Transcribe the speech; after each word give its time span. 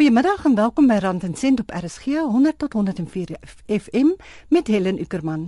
Goeiemiddag 0.00 0.44
en 0.48 0.54
welkom 0.56 0.86
by 0.88 0.96
Rand 0.96 1.24
en 1.26 1.34
Sent 1.36 1.60
op 1.60 1.72
RSG 1.76 2.04
100 2.24 2.58
tot 2.58 2.72
104 2.72 3.36
FM 3.66 4.14
met 4.48 4.66
Helen 4.66 5.00
Ukerman. 5.00 5.42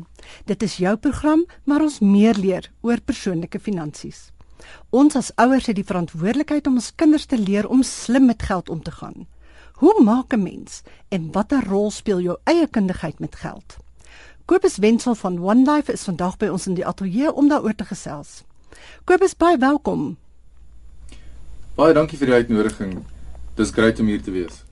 Dit 0.44 0.62
is 0.62 0.74
jou 0.76 0.96
program 0.96 1.46
waar 1.64 1.80
ons 1.80 2.02
meer 2.04 2.36
leer 2.36 2.68
oor 2.84 3.00
persoonlike 3.00 3.56
finansies. 3.56 4.26
Ons 4.90 5.16
as 5.16 5.30
ouers 5.40 5.70
het 5.70 5.78
die 5.78 5.86
verantwoordelikheid 5.88 6.68
om 6.68 6.76
ons 6.76 6.90
kinders 6.94 7.24
te 7.24 7.38
leer 7.40 7.64
om 7.64 7.80
slim 7.82 8.28
met 8.28 8.44
geld 8.44 8.68
om 8.68 8.82
te 8.82 8.92
gaan. 8.92 9.24
Hoe 9.80 9.94
maak 10.04 10.34
'n 10.36 10.42
mens 10.42 10.82
en 11.08 11.32
watter 11.32 11.64
rol 11.64 11.90
speel 11.90 12.20
jou 12.20 12.36
eie 12.44 12.66
kundigheid 12.66 13.20
met 13.20 13.34
geld? 13.34 13.76
Kobus 14.44 14.76
Wenzel 14.76 15.14
van 15.14 15.40
One 15.40 15.72
Life 15.72 15.92
is 15.92 16.04
vandag 16.04 16.36
by 16.36 16.46
ons 16.46 16.66
in 16.66 16.74
die 16.74 16.86
ateljee 16.86 17.32
om 17.32 17.48
daaroor 17.48 17.74
te 17.74 17.84
gesels. 17.84 18.44
Kobus, 19.04 19.36
baie 19.36 19.58
welkom. 19.58 20.16
Baie 21.74 21.94
dankie 21.94 22.18
vir 22.18 22.26
die 22.26 22.34
uitnodiging. 22.34 23.02
Dis 23.56 23.70
grait 23.70 24.00
om 24.00 24.06
hier 24.06 24.22
te 24.22 24.30
wees. 24.30 24.64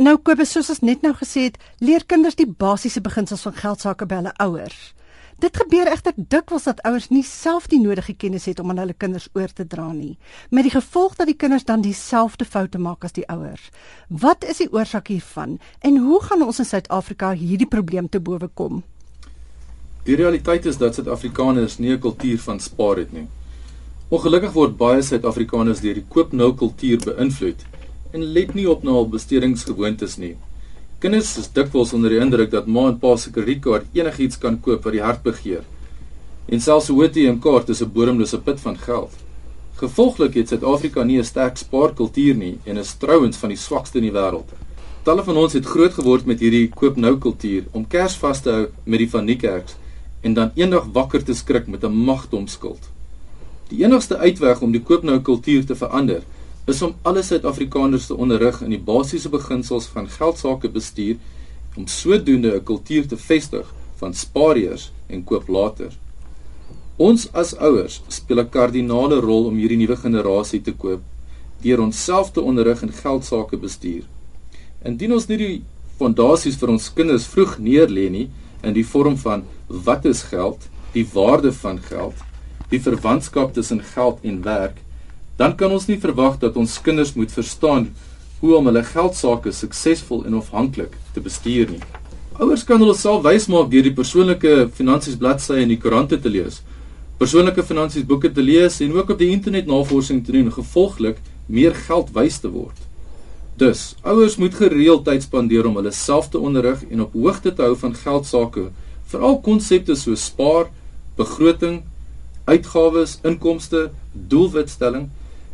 Nou 0.00 0.16
Kobus, 0.24 0.54
soos 0.54 0.70
ons 0.72 0.80
net 0.80 1.02
nou 1.04 1.12
gesê 1.18 1.42
het, 1.50 1.58
leer 1.78 2.06
kinders 2.08 2.36
die 2.38 2.48
basiese 2.48 3.02
beginsels 3.04 3.42
van 3.44 3.52
geld 3.52 3.80
sake 3.80 4.06
by 4.08 4.14
hulle 4.22 4.32
ouers. 4.40 4.94
Dit 5.40 5.56
gebeur 5.56 5.88
egter 5.88 6.12
dikwels 6.16 6.64
dat 6.68 6.82
ouers 6.84 7.08
nie 7.08 7.24
self 7.24 7.66
die 7.72 7.80
nodige 7.80 8.12
kennis 8.12 8.44
het 8.48 8.60
om 8.60 8.70
aan 8.70 8.78
hulle 8.80 8.96
kinders 8.96 9.28
oor 9.32 9.48
te 9.52 9.66
dra 9.66 9.92
nie, 9.92 10.18
met 10.50 10.64
die 10.68 10.72
gevolg 10.72 11.16
dat 11.16 11.26
die 11.28 11.36
kinders 11.36 11.64
dan 11.64 11.80
dieselfde 11.84 12.44
foute 12.44 12.78
maak 12.78 13.04
as 13.04 13.12
die 13.16 13.28
ouers. 13.28 13.70
Wat 14.08 14.44
is 14.44 14.56
die 14.60 14.72
oorsaak 14.72 15.08
hiervan 15.08 15.58
en 15.80 15.96
hoe 15.96 16.22
gaan 16.22 16.42
ons 16.44 16.58
in 16.58 16.68
Suid-Afrika 16.68 17.32
hierdie 17.32 17.68
probleem 17.68 18.08
te 18.08 18.20
bowe 18.20 18.48
kom? 18.54 18.82
Die 20.04 20.16
realiteit 20.16 20.66
is 20.66 20.78
dat 20.80 20.94
Suid-Afrikaners 20.94 21.78
nie 21.78 21.92
'n 21.92 22.00
kultuur 22.00 22.38
van 22.38 22.60
spaar 22.60 22.96
het 22.96 23.12
nie. 23.12 23.28
Ongelukkig 24.10 24.50
word 24.56 24.72
baie 24.74 25.02
Suid-Afrikaners 25.06 25.80
deur 25.84 25.94
die 25.94 26.08
koop 26.10 26.32
nou 26.34 26.48
kultuur 26.58 26.98
beïnvloed 27.04 27.60
en 28.10 28.24
let 28.34 28.56
nie 28.58 28.64
op 28.72 28.80
na 28.82 28.96
hul 28.96 29.06
bestedingsgewoontes 29.12 30.16
nie. 30.18 30.32
Kinders 31.04 31.30
is 31.38 31.46
dikwels 31.54 31.92
onder 31.94 32.10
die 32.10 32.18
indruk 32.18 32.50
dat 32.50 32.66
ma 32.66 32.88
en 32.90 32.98
pa 32.98 33.12
se 33.14 33.30
kredietkaart 33.36 33.94
enigiets 33.94 34.42
kan 34.42 34.58
koop 34.64 34.82
wat 34.88 34.96
die 34.98 35.04
hart 35.04 35.22
begeer. 35.22 35.62
En 36.50 36.58
selfs 36.66 36.90
'n 36.90 36.98
ATM-kaart 37.06 37.70
is 37.70 37.82
'n 37.82 37.92
bodemlose 37.94 38.42
put 38.42 38.60
van 38.66 38.76
geld. 38.88 39.14
Gevolglik 39.78 40.34
het 40.34 40.48
Suid-Afrika 40.48 41.04
nie 41.04 41.18
'n 41.18 41.30
sterk 41.32 41.56
spaarkultuur 41.56 42.34
nie 42.34 42.58
en 42.64 42.78
is 42.78 42.94
trouens 42.98 43.36
van 43.36 43.48
die 43.50 43.62
swakste 43.66 43.98
in 43.98 44.10
die 44.10 44.18
wêreld. 44.18 44.50
Talle 45.04 45.22
van 45.22 45.36
ons 45.36 45.52
het 45.52 45.64
groot 45.64 45.94
geword 45.94 46.26
met 46.26 46.40
hierdie 46.40 46.68
koop 46.68 46.96
nou 46.96 47.16
kultuur 47.18 47.62
om 47.72 47.86
kers 47.86 48.16
vas 48.16 48.40
te 48.40 48.50
hou 48.50 48.66
met 48.84 48.98
die 48.98 49.10
van 49.10 49.24
Niekerks 49.24 49.76
en 50.22 50.34
dan 50.34 50.50
eendag 50.54 50.86
wakker 50.92 51.22
te 51.22 51.34
skrik 51.34 51.66
met 51.68 51.84
'n 51.84 51.92
magdomskuld. 51.92 52.90
Die 53.70 53.84
enigste 53.84 54.18
uitweg 54.18 54.60
om 54.66 54.72
die 54.74 54.82
koop 54.82 55.04
nou 55.06 55.20
kultuur 55.22 55.66
te 55.66 55.76
verander 55.78 56.24
is 56.70 56.82
om 56.82 56.94
alle 57.06 57.22
Suid-Afrikaners 57.22 58.08
te 58.10 58.16
onderrig 58.18 58.60
in 58.66 58.72
die 58.74 58.82
basiese 58.82 59.30
beginsels 59.30 59.86
van 59.92 60.08
geldsaake 60.10 60.70
bestuur 60.74 61.16
om 61.78 61.86
sodoende 61.86 62.54
'n 62.56 62.64
kultuur 62.64 63.06
te 63.06 63.16
vestig 63.16 63.66
van 64.00 64.14
spaar 64.14 64.56
eers 64.56 64.90
en 65.06 65.24
koop 65.24 65.48
later. 65.48 65.92
Ons 66.96 67.28
as 67.32 67.56
ouers 67.56 68.02
speel 68.08 68.40
'n 68.40 68.48
kardinale 68.48 69.20
rol 69.20 69.46
om 69.46 69.56
hierdie 69.56 69.78
nuwe 69.78 69.96
generasie 69.96 70.60
te 70.60 70.72
koop 70.72 71.00
deur 71.62 71.80
onsself 71.80 72.30
te 72.32 72.40
onderrig 72.40 72.82
in 72.82 72.92
geldsaake 72.92 73.56
bestuur. 73.56 74.02
Indien 74.84 75.12
ons 75.12 75.26
nie 75.28 75.36
die 75.36 75.62
fondasies 75.98 76.56
vir 76.56 76.68
ons 76.68 76.92
kinders 76.92 77.26
vroeg 77.26 77.58
neerlê 77.58 78.10
nie 78.10 78.30
in 78.62 78.74
die 78.74 78.86
vorm 78.86 79.16
van 79.16 79.44
wat 79.66 80.04
is 80.04 80.22
geld, 80.22 80.68
die 80.92 81.06
waarde 81.12 81.52
van 81.52 81.78
geld, 81.78 82.14
die 82.70 82.80
verwantskap 82.80 83.54
tussen 83.54 83.82
geld 83.94 84.22
en 84.22 84.42
werk 84.46 84.78
dan 85.40 85.54
kan 85.56 85.72
ons 85.72 85.86
nie 85.88 85.96
verwag 85.96 86.36
dat 86.42 86.56
ons 86.60 86.76
kinders 86.84 87.14
moet 87.16 87.30
verstaan 87.32 87.86
hoe 88.42 88.50
om 88.58 88.66
hulle 88.68 88.82
geldsaake 88.84 89.52
suksesvol 89.56 90.26
en 90.28 90.34
onafhanklik 90.34 90.92
te 91.14 91.22
bestuur 91.24 91.72
nie. 91.72 91.80
Ouers 92.40 92.64
kan 92.68 92.80
hulle 92.80 92.96
self 92.96 93.22
wys 93.24 93.46
maak 93.52 93.70
deur 93.72 93.86
die 93.86 93.94
persoonlike 93.96 94.68
finansies 94.76 95.16
bladsye 95.20 95.62
in 95.62 95.72
die 95.72 95.78
koerante 95.80 96.18
te 96.20 96.32
lees, 96.32 96.60
persoonlike 97.20 97.64
finansies 97.64 98.04
boeke 98.08 98.28
te 98.36 98.44
lees 98.44 98.78
en 98.84 98.92
ook 98.96 99.14
op 99.14 99.20
die 99.20 99.30
internet 99.32 99.68
navorsing 99.68 100.20
te 100.24 100.36
doen 100.36 100.48
en 100.50 100.56
gevolglik 100.58 101.24
meer 101.48 101.76
geld 101.88 102.12
wys 102.16 102.36
te 102.44 102.52
word. 102.52 102.76
Dus, 103.60 103.94
ouers 104.04 104.36
moet 104.40 104.56
gereeld 104.56 105.06
tyd 105.08 105.24
spandeer 105.24 105.68
om 105.68 105.80
hulle 105.80 105.92
self 105.96 106.28
te 106.32 106.40
onderrig 106.40 106.84
en 106.88 107.06
op 107.06 107.16
hoogte 107.16 107.52
te 107.52 107.64
hou 107.64 107.74
van 107.80 107.96
geldsaake, 107.96 108.68
veral 109.08 109.40
konsepte 109.44 109.96
soos 109.96 110.28
spaar, 110.28 110.68
begroting, 111.16 111.80
uitgawes, 112.50 113.18
inkomste, 113.26 113.90
doelwitstelling 114.12 115.08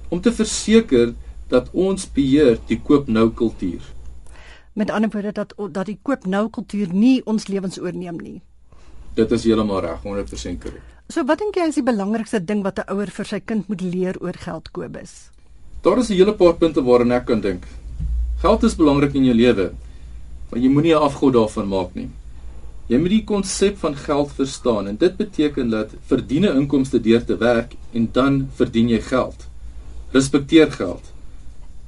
om 0.08 0.20
te 0.22 0.32
verseker 0.32 1.12
dat 1.52 1.68
ons 1.72 2.08
beheer 2.16 2.58
die 2.70 2.78
koop 2.82 3.08
nou 3.12 3.28
kultuur. 3.30 3.82
Met 4.76 4.90
ander 4.90 5.10
woorde 5.12 5.32
dat 5.32 5.54
dat 5.72 5.86
die 5.88 5.98
koop 6.02 6.26
nou 6.26 6.48
kultuur 6.52 6.92
nie 6.92 7.20
ons 7.24 7.48
lewens 7.48 7.78
oorneem 7.80 8.18
nie. 8.20 8.40
Dit 9.16 9.32
is 9.32 9.46
heeltemal 9.48 9.80
reg, 9.80 10.02
100% 10.04 10.60
korrek. 10.60 10.84
So 11.08 11.22
wat 11.24 11.38
dink 11.40 11.56
jy 11.56 11.68
is 11.70 11.78
die 11.78 11.86
belangrikste 11.86 12.40
ding 12.42 12.64
wat 12.64 12.78
'n 12.78 12.90
ouer 12.92 13.10
vir 13.10 13.24
sy 13.24 13.40
kind 13.40 13.68
moet 13.68 13.80
leer 13.80 14.16
oor 14.20 14.36
geld 14.36 14.72
Kobus? 14.72 15.30
Daar 15.82 15.98
is 15.98 16.10
'n 16.10 16.16
hele 16.18 16.34
paar 16.34 16.54
punte 16.54 16.82
waaraan 16.82 17.12
ek 17.12 17.26
kan 17.26 17.40
dink. 17.40 17.64
Geld 18.42 18.62
is 18.62 18.74
belangrik 18.74 19.14
in 19.14 19.24
jou 19.24 19.34
lewe, 19.34 19.72
maar 20.50 20.60
jy 20.60 20.68
moenie 20.68 20.94
'n 20.94 21.02
afgod 21.02 21.32
daarvan 21.32 21.68
maak 21.68 21.94
nie. 21.94 22.10
Jy 22.86 23.00
moet 23.02 23.10
die 23.16 23.24
konsep 23.26 23.80
van 23.82 23.96
geld 23.98 24.30
verstaan 24.36 24.86
en 24.86 24.96
dit 25.00 25.16
beteken 25.18 25.72
dat 25.74 25.94
verdiene 26.06 26.52
inkomste 26.54 27.00
deur 27.02 27.24
te 27.26 27.34
werk 27.40 27.74
en 27.90 28.06
dan 28.14 28.44
verdien 28.54 28.92
jy 28.92 29.00
geld. 29.08 29.48
Respekteer 30.14 30.70
geld. 30.70 31.10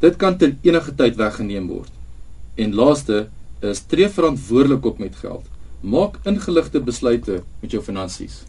Dit 0.02 0.18
kan 0.18 0.34
ter 0.38 0.56
enige 0.66 0.94
tyd 0.98 1.14
weggeneem 1.20 1.70
word. 1.70 1.92
En 2.58 2.74
laaste 2.74 3.28
is 3.62 3.84
tree 3.86 4.10
verantwoordelik 4.10 4.90
op 4.90 4.98
met 4.98 5.22
geld. 5.22 5.46
Maak 5.80 6.18
ingeligte 6.26 6.82
besluite 6.82 7.42
met 7.62 7.70
jou 7.70 7.82
finansies. 7.82 8.42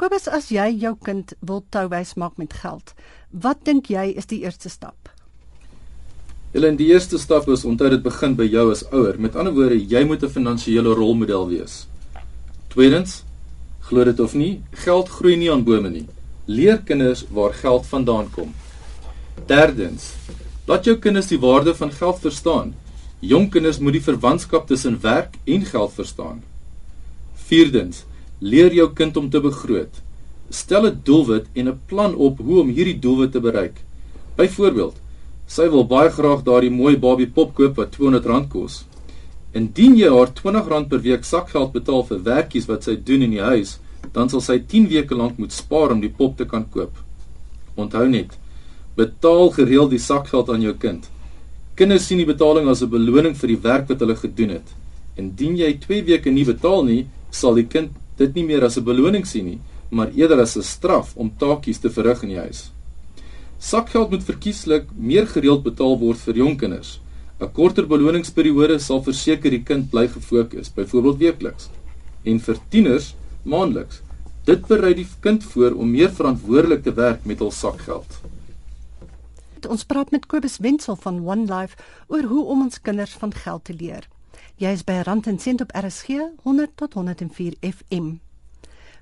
Kobus, 0.00 0.24
as 0.32 0.48
jy 0.48 0.70
jou 0.80 0.96
kind 1.04 1.36
wil 1.44 1.60
touwys 1.68 2.16
maak 2.16 2.40
met 2.40 2.56
geld, 2.64 2.94
wat 3.28 3.60
dink 3.68 3.92
jy 3.92 4.08
is 4.16 4.26
die 4.32 4.40
eerste 4.46 4.72
stap? 4.72 5.11
Hulle 6.52 6.68
in 6.68 6.76
die 6.76 6.90
eerste 6.92 7.16
stap 7.16 7.46
is 7.48 7.62
onthou 7.64 7.88
dit 7.94 8.02
begin 8.04 8.34
by 8.36 8.44
jou 8.44 8.66
as 8.74 8.82
ouer. 8.92 9.16
Met 9.16 9.36
ander 9.40 9.54
woorde, 9.56 9.78
jy 9.88 10.02
moet 10.04 10.22
'n 10.22 10.28
finansiële 10.28 10.92
rolmodel 10.94 11.48
wees. 11.48 11.86
Tweedens, 12.68 13.24
glo 13.80 14.04
dit 14.04 14.20
of 14.20 14.34
nie, 14.34 14.60
geld 14.84 15.08
groei 15.08 15.36
nie 15.36 15.50
aan 15.50 15.64
bome 15.64 15.90
nie. 15.90 16.06
Leer 16.46 16.78
kinders 16.84 17.24
waar 17.30 17.54
geld 17.54 17.86
vandaan 17.86 18.30
kom. 18.30 18.54
Derdens, 19.46 20.12
laat 20.66 20.84
jou 20.84 20.96
kinders 20.96 21.28
die 21.28 21.40
waarde 21.40 21.74
van 21.74 21.90
geld 21.90 22.18
verstaan. 22.20 22.74
Jong 23.20 23.50
kinders 23.50 23.78
moet 23.78 23.92
die 23.92 24.08
verwantskap 24.10 24.66
tussen 24.66 25.00
werk 25.00 25.38
en 25.44 25.64
geld 25.64 25.92
verstaan. 25.92 26.42
Vierdens, 27.34 28.04
leer 28.40 28.74
jou 28.74 28.92
kind 28.92 29.16
om 29.16 29.30
te 29.30 29.40
begroot. 29.40 30.02
Stel 30.50 30.86
'n 30.86 31.00
doelwit 31.04 31.46
en 31.54 31.68
'n 31.68 31.80
plan 31.86 32.14
op 32.14 32.38
hoe 32.38 32.60
om 32.60 32.68
hierdie 32.68 32.98
doelwit 32.98 33.32
te 33.32 33.40
bereik. 33.40 33.76
Byvoorbeeld, 34.36 35.01
sy 35.52 35.68
wil 35.68 35.84
baie 35.84 36.10
graag 36.10 36.44
daardie 36.48 36.72
mooi 36.72 36.96
Barbie 36.96 37.30
pop 37.36 37.54
koop 37.54 37.76
wat 37.76 37.96
R200 37.98 38.48
kos. 38.48 38.84
Indien 39.52 39.96
jy 40.00 40.08
haar 40.08 40.32
R20 40.32 40.88
per 40.88 41.00
week 41.06 41.24
sakgeld 41.28 41.72
betaal 41.72 42.06
vir 42.08 42.22
werkies 42.28 42.68
wat 42.70 42.84
sy 42.88 42.96
doen 42.96 43.22
in 43.22 43.34
die 43.36 43.48
huis, 43.52 43.78
dan 44.14 44.32
sal 44.32 44.40
sy 44.40 44.58
10 44.58 44.88
weke 44.88 45.14
lank 45.14 45.38
moet 45.38 45.52
spaar 45.52 45.92
om 45.92 46.00
die 46.00 46.14
pop 46.20 46.38
te 46.38 46.48
kan 46.48 46.64
koop. 46.72 46.96
Onthou 47.76 48.08
net, 48.08 48.32
Betaal 48.92 49.48
gereeld 49.56 49.94
die 49.94 50.00
sakgeld 50.04 50.50
aan 50.52 50.60
jou 50.60 50.74
kind. 50.76 51.06
Kinders 51.80 52.04
sien 52.04 52.18
die 52.20 52.28
betaling 52.28 52.68
as 52.68 52.82
'n 52.82 52.90
beloning 52.90 53.34
vir 53.34 53.48
die 53.48 53.62
werk 53.62 53.88
wat 53.88 54.00
hulle 54.00 54.16
gedoen 54.16 54.50
het. 54.50 54.68
Indien 55.16 55.56
jy 55.56 55.78
2 55.80 56.02
weke 56.04 56.30
nie 56.30 56.44
betaal 56.44 56.84
nie, 56.84 57.06
sal 57.30 57.54
die 57.54 57.64
kind 57.64 57.90
dit 58.18 58.34
nie 58.34 58.44
meer 58.44 58.64
as 58.64 58.76
'n 58.76 58.84
beloning 58.84 59.24
sien 59.26 59.46
nie, 59.46 59.60
maar 59.90 60.12
eerder 60.14 60.40
as 60.40 60.56
'n 60.56 60.62
straf 60.62 61.16
om 61.16 61.32
taakies 61.38 61.78
te 61.78 61.88
verrig 61.88 62.22
in 62.22 62.28
die 62.28 62.38
huis. 62.38 62.71
Sakgeld 63.62 64.10
moet 64.10 64.24
verkieslik 64.26 64.88
meer 64.98 65.26
gereeld 65.30 65.60
betaal 65.62 65.92
word 66.00 66.18
vir 66.26 66.38
jong 66.40 66.56
kinders. 66.58 66.96
'n 67.38 67.50
Korter 67.54 67.86
beloningsperiode 67.86 68.78
sal 68.82 69.02
verseker 69.06 69.54
die 69.54 69.62
kind 69.62 69.90
bly 69.90 70.08
gefokus, 70.08 70.70
byvoorbeeld 70.74 71.18
weekliks. 71.18 71.68
En 72.24 72.40
vir 72.40 72.58
tieners, 72.70 73.14
maandeliks. 73.44 74.00
Dit 74.44 74.66
berei 74.66 74.94
die 74.94 75.06
kind 75.20 75.44
voor 75.44 75.78
om 75.78 75.90
meer 75.90 76.10
verantwoordelik 76.10 76.82
te 76.82 76.94
werk 76.94 77.24
met 77.24 77.38
hul 77.38 77.50
sakgeld. 77.50 78.18
Ons 79.68 79.84
praat 79.84 80.10
met 80.10 80.26
Kobus 80.26 80.58
Wenzel 80.58 80.96
van 80.96 81.22
One 81.26 81.46
Life 81.46 81.78
oor 82.08 82.22
hoe 82.22 82.44
om 82.44 82.62
ons 82.66 82.80
kinders 82.80 83.14
van 83.14 83.32
geld 83.32 83.64
te 83.64 83.74
leer. 83.74 84.08
Jy 84.56 84.74
is 84.74 84.84
by 84.84 85.02
Rand 85.06 85.26
en 85.26 85.38
Sent 85.38 85.60
op 85.60 85.70
RSG 85.70 86.18
100 86.42 86.76
tot 86.76 86.94
104 86.94 87.54
FM. 87.60 88.18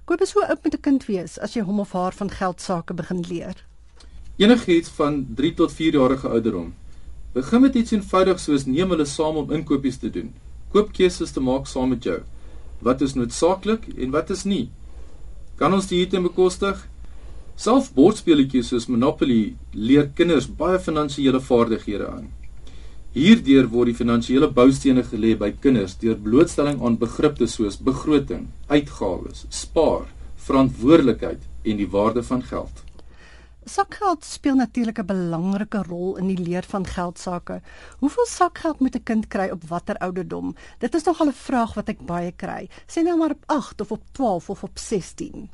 Kobus, 0.05 0.33
hoe 0.33 0.47
oud 0.47 0.62
moet 0.65 0.75
'n 0.75 0.81
kind 0.81 1.07
wees 1.07 1.39
as 1.39 1.55
jy 1.55 1.62
hom 1.62 1.81
of 1.81 1.93
haar 1.93 2.12
van 2.12 2.31
geld 2.31 2.61
sake 2.61 2.95
begin 2.95 3.25
leer? 3.29 3.70
Enigiets 4.41 4.89
van 4.97 5.27
3 5.37 5.55
tot 5.55 5.73
4 5.73 5.93
jarige 5.93 6.29
ouderdom. 6.29 6.69
Begin 7.33 7.61
met 7.61 7.75
iets 7.75 7.93
eenvoudigs 7.93 8.47
soos 8.49 8.63
neem 8.65 8.89
hulle 8.95 9.05
saam 9.05 9.37
om 9.37 9.51
inkopies 9.53 9.99
te 10.01 10.09
doen. 10.15 10.31
Koop 10.73 10.95
keuses 10.97 11.35
te 11.37 11.43
maak 11.45 11.69
saam 11.69 11.93
met 11.93 12.09
jou. 12.09 12.17
Wat 12.81 13.05
is 13.05 13.13
noodsaaklik 13.19 13.85
en 13.99 14.15
wat 14.17 14.33
is 14.33 14.47
nie? 14.49 14.71
Kan 15.61 15.77
ons 15.77 15.91
dit 15.93 16.17
bekostig? 16.25 16.81
Self 17.55 17.93
bordspeletjies 17.93 18.73
soos 18.73 18.89
Monopoly 18.89 19.57
leer 19.77 20.09
kinders 20.17 20.49
baie 20.49 20.81
finansiële 20.81 21.45
vaardighede 21.45 22.09
aan. 22.09 22.31
Hierdeur 23.13 23.69
word 23.69 23.93
die 23.93 24.01
finansiële 24.01 24.49
boustene 24.49 25.05
gelê 25.05 25.37
by 25.37 25.53
kinders 25.53 26.01
deur 26.01 26.17
blootstelling 26.17 26.81
aan 26.81 26.97
begripte 26.97 27.47
soos 27.47 27.77
begroting, 27.77 28.49
uitgawes, 28.73 29.45
spaar, 29.51 30.09
verantwoordelikheid 30.49 31.45
en 31.65 31.77
die 31.77 31.93
waarde 31.93 32.25
van 32.25 32.41
geld. 32.43 32.87
Sakgeld 33.71 34.25
speel 34.25 34.57
natuurlik 34.59 34.99
'n 34.99 35.07
belangrike 35.07 35.83
rol 35.89 36.17
in 36.17 36.27
die 36.27 36.43
leer 36.47 36.65
van 36.69 36.87
geld 36.87 37.19
sake. 37.19 37.61
Hoeveel 37.99 38.27
sakgeld 38.27 38.81
moet 38.81 38.97
'n 38.97 39.03
kind 39.03 39.29
kry 39.29 39.49
op 39.51 39.63
watter 39.69 39.97
ouderdom? 39.97 40.55
Dit 40.79 40.95
is 40.95 41.05
nog 41.05 41.21
al 41.21 41.27
'n 41.27 41.33
vraag 41.33 41.75
wat 41.75 41.89
ek 41.89 42.07
baie 42.07 42.33
kry. 42.33 42.69
Sê 42.87 43.03
nou 43.03 43.17
maar 43.19 43.31
op 43.31 43.43
8 43.47 43.81
of 43.81 43.91
op 43.91 44.03
12 44.13 44.51
of 44.51 44.63
op 44.63 44.79
16. 44.79 45.51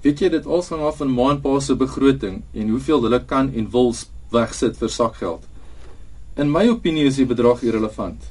Weet 0.00 0.18
jy 0.18 0.28
dit 0.28 0.46
al 0.46 0.64
hang 0.68 0.82
af 0.82 0.96
van 0.96 1.14
ma 1.14 1.30
en 1.30 1.40
pa 1.40 1.60
se 1.60 1.76
begroting 1.76 2.42
en 2.52 2.68
hoeveel 2.68 3.02
hulle 3.02 3.24
kan 3.24 3.52
en 3.54 3.70
wil 3.70 3.94
wegsit 4.30 4.76
vir 4.76 4.88
sakgeld. 4.88 5.42
In 6.36 6.50
my 6.50 6.68
opinie 6.68 7.04
is 7.04 7.16
die 7.16 7.26
bedrag 7.26 7.62
irrelevant. 7.62 8.30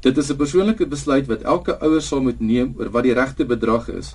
Dit 0.00 0.16
is 0.16 0.30
'n 0.30 0.36
persoonlike 0.36 0.86
besluit 0.86 1.26
wat 1.26 1.42
elke 1.42 1.78
ouer 1.80 2.02
sal 2.02 2.22
moet 2.22 2.40
neem 2.40 2.74
oor 2.78 2.90
wat 2.90 3.02
die 3.02 3.14
regte 3.14 3.44
bedrag 3.44 3.88
is 3.88 4.14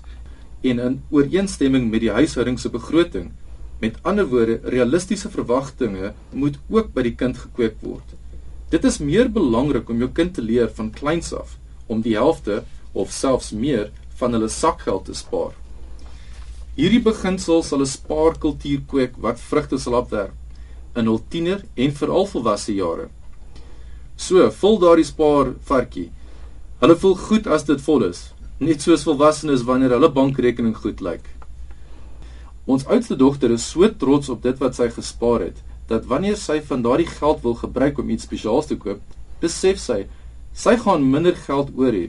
en 0.61 0.79
in 0.79 1.03
ooreenstemming 1.09 1.91
met 1.91 1.99
die 1.99 2.11
huishouding 2.11 2.59
se 2.59 2.69
begroting. 2.69 3.31
Met 3.79 3.99
ander 4.01 4.25
woorde, 4.25 4.59
realistiese 4.63 5.29
verwagtinge 5.29 6.13
moet 6.31 6.57
ook 6.69 6.93
by 6.95 7.03
die 7.05 7.15
kind 7.15 7.37
gekweek 7.37 7.77
word. 7.85 8.15
Dit 8.73 8.83
is 8.89 8.97
meer 8.99 9.29
belangrik 9.31 9.89
om 9.89 10.01
jou 10.01 10.09
kind 10.11 10.33
te 10.33 10.41
leer 10.41 10.71
van 10.79 10.89
kleins 10.91 11.29
af 11.33 11.57
om 11.87 12.01
die 12.01 12.17
helfte 12.17 12.63
of 12.97 13.13
selfs 13.13 13.53
meer 13.53 13.91
van 14.19 14.33
hulle 14.33 14.49
sakgeld 14.49 15.05
te 15.05 15.15
spaar. 15.15 15.53
Hierdie 16.77 17.01
beginsel 17.05 17.63
sal 17.63 17.81
'n 17.81 17.93
spaarkultuur 17.93 18.81
kweek 18.89 19.13
wat 19.21 19.39
vrugte 19.39 19.77
sal 19.77 19.95
afwerp 20.01 20.33
in 20.97 21.05
hul 21.05 21.21
tiener 21.29 21.63
en 21.75 21.93
veral 21.93 22.25
volwasse 22.25 22.73
jare. 22.73 23.09
So, 24.17 24.49
vul 24.49 24.79
daardie 24.81 25.05
spaarvarkie. 25.05 26.09
Hulle 26.81 26.95
voel 26.95 27.15
goed 27.15 27.47
as 27.47 27.63
dit 27.63 27.81
vol 27.81 28.03
is, 28.09 28.33
net 28.59 28.81
soos 28.81 29.05
volwassenes 29.05 29.63
wanneer 29.63 29.93
hulle 29.93 30.09
bankrekening 30.09 30.75
goed 30.75 31.01
lyk. 31.01 31.36
Ons 32.67 32.85
oudste 32.91 33.15
dogter 33.15 33.51
is 33.55 33.65
so 33.71 33.87
trots 33.95 34.29
op 34.29 34.43
dit 34.43 34.59
wat 34.59 34.75
sy 34.75 34.89
gespaar 34.91 35.47
het, 35.47 35.63
dat 35.87 36.05
wanneer 36.05 36.35
sy 36.35 36.59
van 36.67 36.83
daardie 36.83 37.07
geld 37.07 37.41
wil 37.41 37.55
gebruik 37.55 37.99
om 38.03 38.09
iets 38.11 38.27
spesiaals 38.27 38.67
te 38.67 38.75
koop, 38.77 38.99
besef 39.41 39.79
sy 39.79 40.03
sy 40.57 40.73
gaan 40.83 41.05
minder 41.07 41.35
geld 41.47 41.71
oor 41.79 41.95
hê 41.95 42.07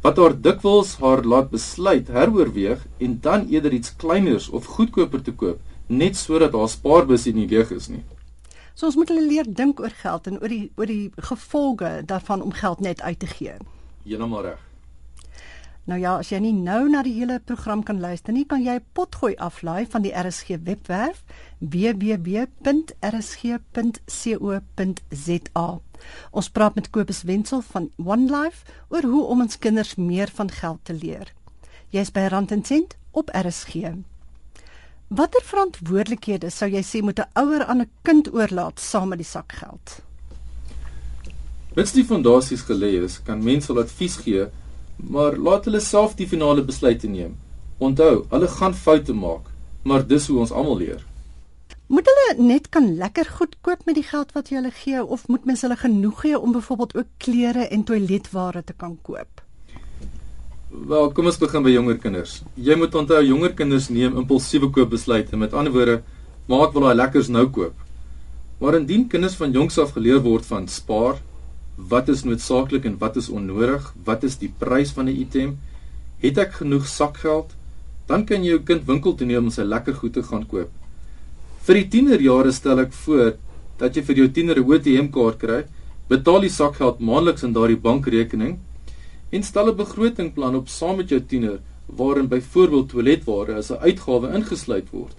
wat 0.00 0.16
haar 0.16 0.32
dikwels 0.46 0.94
haar 1.02 1.20
laat 1.28 1.50
besluit 1.52 2.08
heroorweeg 2.08 2.86
en 3.04 3.18
dan 3.20 3.46
eerder 3.52 3.74
iets 3.76 3.92
kleiners 4.00 4.48
of 4.48 4.68
goedkoper 4.76 5.20
te 5.22 5.34
koop 5.42 5.60
net 5.88 6.16
sodat 6.16 6.56
haar 6.56 6.70
spaarbusie 6.72 7.34
nie 7.36 7.48
leeg 7.50 7.72
is 7.74 7.90
nie. 7.92 8.00
So 8.74 8.88
ons 8.88 8.96
moet 8.96 9.10
hulle 9.12 9.26
leer 9.26 9.44
dink 9.44 9.80
oor 9.82 9.92
geld 10.02 10.30
en 10.30 10.38
oor 10.40 10.48
die 10.48 10.70
oor 10.80 10.88
die 10.88 11.12
gevolge 11.30 11.92
daarvan 12.08 12.40
om 12.46 12.54
geld 12.56 12.80
net 12.80 13.02
uit 13.02 13.20
te 13.20 13.28
gee. 13.28 13.58
Heeltemal 14.06 14.46
reg. 14.48 14.69
Nou 15.90 15.98
ja, 15.98 16.12
as 16.22 16.28
jy 16.30 16.38
nie 16.38 16.52
nou 16.54 16.84
na 16.86 17.00
die 17.02 17.16
hele 17.16 17.40
program 17.42 17.80
kan 17.82 17.98
luister 17.98 18.30
nie, 18.30 18.44
kan 18.46 18.62
jy 18.62 18.76
potgooi 18.94 19.34
aflaai 19.42 19.90
van 19.90 20.04
die 20.04 20.12
RSG 20.14 20.60
webwerf 20.62 21.24
www.rsg.co.za. 21.58 22.58
Ons 26.30 26.48
praat 26.54 26.74
met 26.78 26.90
Kobus 26.94 27.22
Wenzel 27.26 27.62
van 27.72 27.90
One 27.98 28.30
Life 28.30 28.62
oor 28.94 29.02
hoe 29.02 29.24
om 29.34 29.42
ons 29.42 29.58
kinders 29.58 29.98
meer 29.98 30.30
van 30.36 30.50
geld 30.60 30.78
te 30.86 30.94
leer. 30.94 31.34
Jy's 31.90 32.14
by 32.14 32.30
Rand 32.30 32.54
en 32.54 32.62
Sent 32.62 32.94
op 33.10 33.34
RSG. 33.34 33.74
Watter 35.10 35.42
verantwoordelikhede 35.42 36.54
sou 36.54 36.70
jy 36.70 36.86
sê 36.86 37.02
moet 37.02 37.18
'n 37.18 37.26
ouer 37.34 37.66
aan 37.66 37.82
'n 37.82 37.90
kind 38.06 38.30
oorlaat 38.30 38.78
saam 38.78 39.08
met 39.08 39.18
die 39.18 39.26
sakgeld? 39.26 39.98
Mits 41.74 41.92
die 41.92 42.04
fondasies 42.04 42.62
gelê 42.62 43.02
is, 43.02 43.22
kan 43.22 43.42
mense 43.42 43.66
hulle 43.66 43.82
advies 43.82 44.16
gee 44.16 44.46
maar 45.08 45.36
laat 45.36 45.64
hulle 45.64 45.80
self 45.80 46.16
die 46.18 46.28
finale 46.28 46.62
besluit 46.62 47.02
neem. 47.02 47.36
Onthou, 47.78 48.24
hulle 48.30 48.48
gaan 48.48 48.74
foute 48.74 49.14
maak, 49.16 49.48
maar 49.82 50.06
dis 50.06 50.26
hoe 50.28 50.38
ons 50.42 50.52
almal 50.52 50.76
leer. 50.82 51.04
Moet 51.90 52.06
hulle 52.06 52.46
net 52.46 52.68
kan 52.70 52.84
lekker 52.96 53.26
goed 53.38 53.56
koop 53.66 53.86
met 53.86 53.96
die 53.98 54.06
geld 54.06 54.34
wat 54.36 54.50
jy 54.50 54.60
hulle 54.60 54.70
gee 54.70 55.00
of 55.02 55.26
moet 55.28 55.46
mens 55.48 55.64
hulle 55.66 55.78
genoeg 55.80 56.20
gee 56.22 56.38
om 56.38 56.52
byvoorbeeld 56.54 56.96
ook 57.00 57.08
klere 57.18 57.64
en 57.66 57.82
toiletware 57.84 58.62
te 58.62 58.76
kan 58.76 58.98
koop? 59.02 59.42
Wel, 60.70 61.08
kom 61.10 61.26
ons 61.26 61.38
begin 61.40 61.64
by 61.66 61.72
jonger 61.74 61.96
kinders. 61.98 62.36
Jy 62.54 62.76
moet 62.78 62.94
onthou 62.94 63.18
jonger 63.26 63.56
kinders 63.58 63.88
neem 63.90 64.20
impulsiewe 64.20 64.68
koopbesluite. 64.70 65.34
Met 65.36 65.56
ander 65.56 65.74
woorde, 65.74 65.96
maak 66.46 66.76
wil 66.76 66.86
daai 66.86 66.94
lekkers 67.00 67.30
nou 67.34 67.48
koop. 67.50 67.74
Maar 68.62 68.78
indien 68.78 69.08
kinders 69.10 69.34
van 69.40 69.50
jongs 69.50 69.80
af 69.82 69.96
geleer 69.96 70.22
word 70.22 70.46
van 70.46 70.68
spaar, 70.70 71.18
wat 71.88 72.08
is 72.08 72.24
noodsaaklik 72.24 72.84
en 72.84 72.98
wat 72.98 73.16
is 73.16 73.28
onnodig, 73.28 73.94
wat 74.04 74.24
is 74.24 74.36
die 74.38 74.52
prys 74.58 74.92
van 74.92 75.08
'n 75.08 75.20
item, 75.20 75.58
het 76.20 76.38
ek 76.38 76.52
genoeg 76.52 76.86
sakgeld, 76.86 77.54
dan 78.06 78.24
kan 78.24 78.44
jy 78.44 78.50
jou 78.50 78.62
kind 78.62 78.86
winkel 78.86 79.14
toe 79.14 79.26
neem 79.26 79.44
om 79.44 79.50
sy 79.50 79.62
lekker 79.62 79.94
goed 79.94 80.12
te 80.12 80.22
gaan 80.22 80.46
koop. 80.46 80.70
Vir 81.62 81.74
die 81.74 81.88
tienerjare 81.88 82.52
stel 82.52 82.80
ek 82.80 82.92
voor 82.92 83.36
dat 83.78 83.96
jy 83.96 84.02
vir 84.02 84.16
jou 84.16 84.28
tiener 84.28 84.58
'n 84.58 84.72
ATM-kaart 84.72 85.38
kry, 85.38 85.64
betaal 86.08 86.40
die 86.40 86.50
sakgeld 86.50 87.00
maandeliks 87.00 87.44
in 87.44 87.52
daardie 87.52 87.76
bankrekening 87.76 88.58
en 89.30 89.42
stel 89.42 89.68
'n 89.70 89.76
begrotingplan 89.76 90.56
op 90.56 90.68
saam 90.68 90.96
met 90.96 91.08
jou 91.08 91.20
tiener 91.20 91.60
waarin 91.86 92.28
byvoorbeeld 92.28 92.88
toiletware 92.88 93.54
as 93.54 93.70
'n 93.70 93.82
uitgawe 93.86 94.34
ingesluit 94.34 94.90
word. 94.90 95.16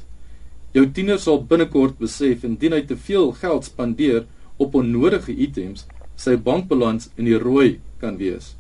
Jou 0.74 0.86
tiener 0.92 1.20
sal 1.20 1.44
binnekort 1.44 1.98
besef 2.00 2.44
indien 2.44 2.72
hy 2.72 2.82
te 2.82 2.96
veel 2.96 3.32
geld 3.32 3.66
spandeer 3.66 4.26
op 4.58 4.76
onnodige 4.76 5.36
items, 5.36 5.86
sy 6.22 6.38
bankbalans 6.38 7.10
in 7.18 7.26
die 7.26 7.40
rooi 7.40 7.80
kan 8.02 8.18
wees 8.22 8.56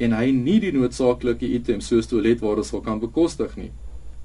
en 0.00 0.16
hy 0.16 0.30
nie 0.32 0.58
die 0.62 0.72
noodsaaklike 0.72 1.48
items 1.58 1.90
soos 1.90 2.08
toiletware 2.08 2.64
sal 2.64 2.80
kan 2.84 3.00
bekostig 3.02 3.52
nie. 3.60 3.70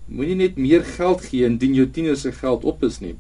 Moenie 0.07 0.38
net 0.39 0.60
meer 0.62 0.86
geld 0.88 1.25
gee 1.27 1.48
indien 1.50 1.75
jou 1.75 1.88
tiener 1.91 2.15
se 2.19 2.31
geld 2.31 2.63
op 2.63 2.83
is 2.88 3.01
nie. 3.03 3.15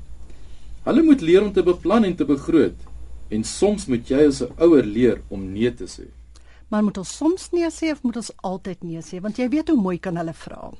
Hulle 0.85 1.03
moet 1.03 1.23
leer 1.25 1.43
om 1.43 1.51
te 1.53 1.65
beplan 1.65 2.07
en 2.07 2.15
te 2.15 2.27
begroot 2.29 2.77
en 3.33 3.43
soms 3.43 3.87
moet 3.89 4.07
jy 4.09 4.27
as 4.29 4.41
'n 4.41 4.53
ouer 4.61 4.85
leer 4.85 5.21
om 5.29 5.51
nee 5.53 5.71
te 5.73 5.85
sê. 5.85 6.07
Maar 6.69 6.83
moet 6.83 6.97
ons 6.97 7.17
soms 7.17 7.49
nee 7.51 7.69
sê 7.69 7.91
of 7.91 8.03
moet 8.03 8.15
ons 8.15 8.31
altyd 8.43 8.83
nee 8.83 9.01
sê 9.01 9.19
want 9.21 9.37
jy 9.37 9.49
weet 9.49 9.69
hoe 9.69 9.81
mooi 9.81 9.97
kan 9.99 10.17
hulle 10.17 10.33
vra. 10.33 10.71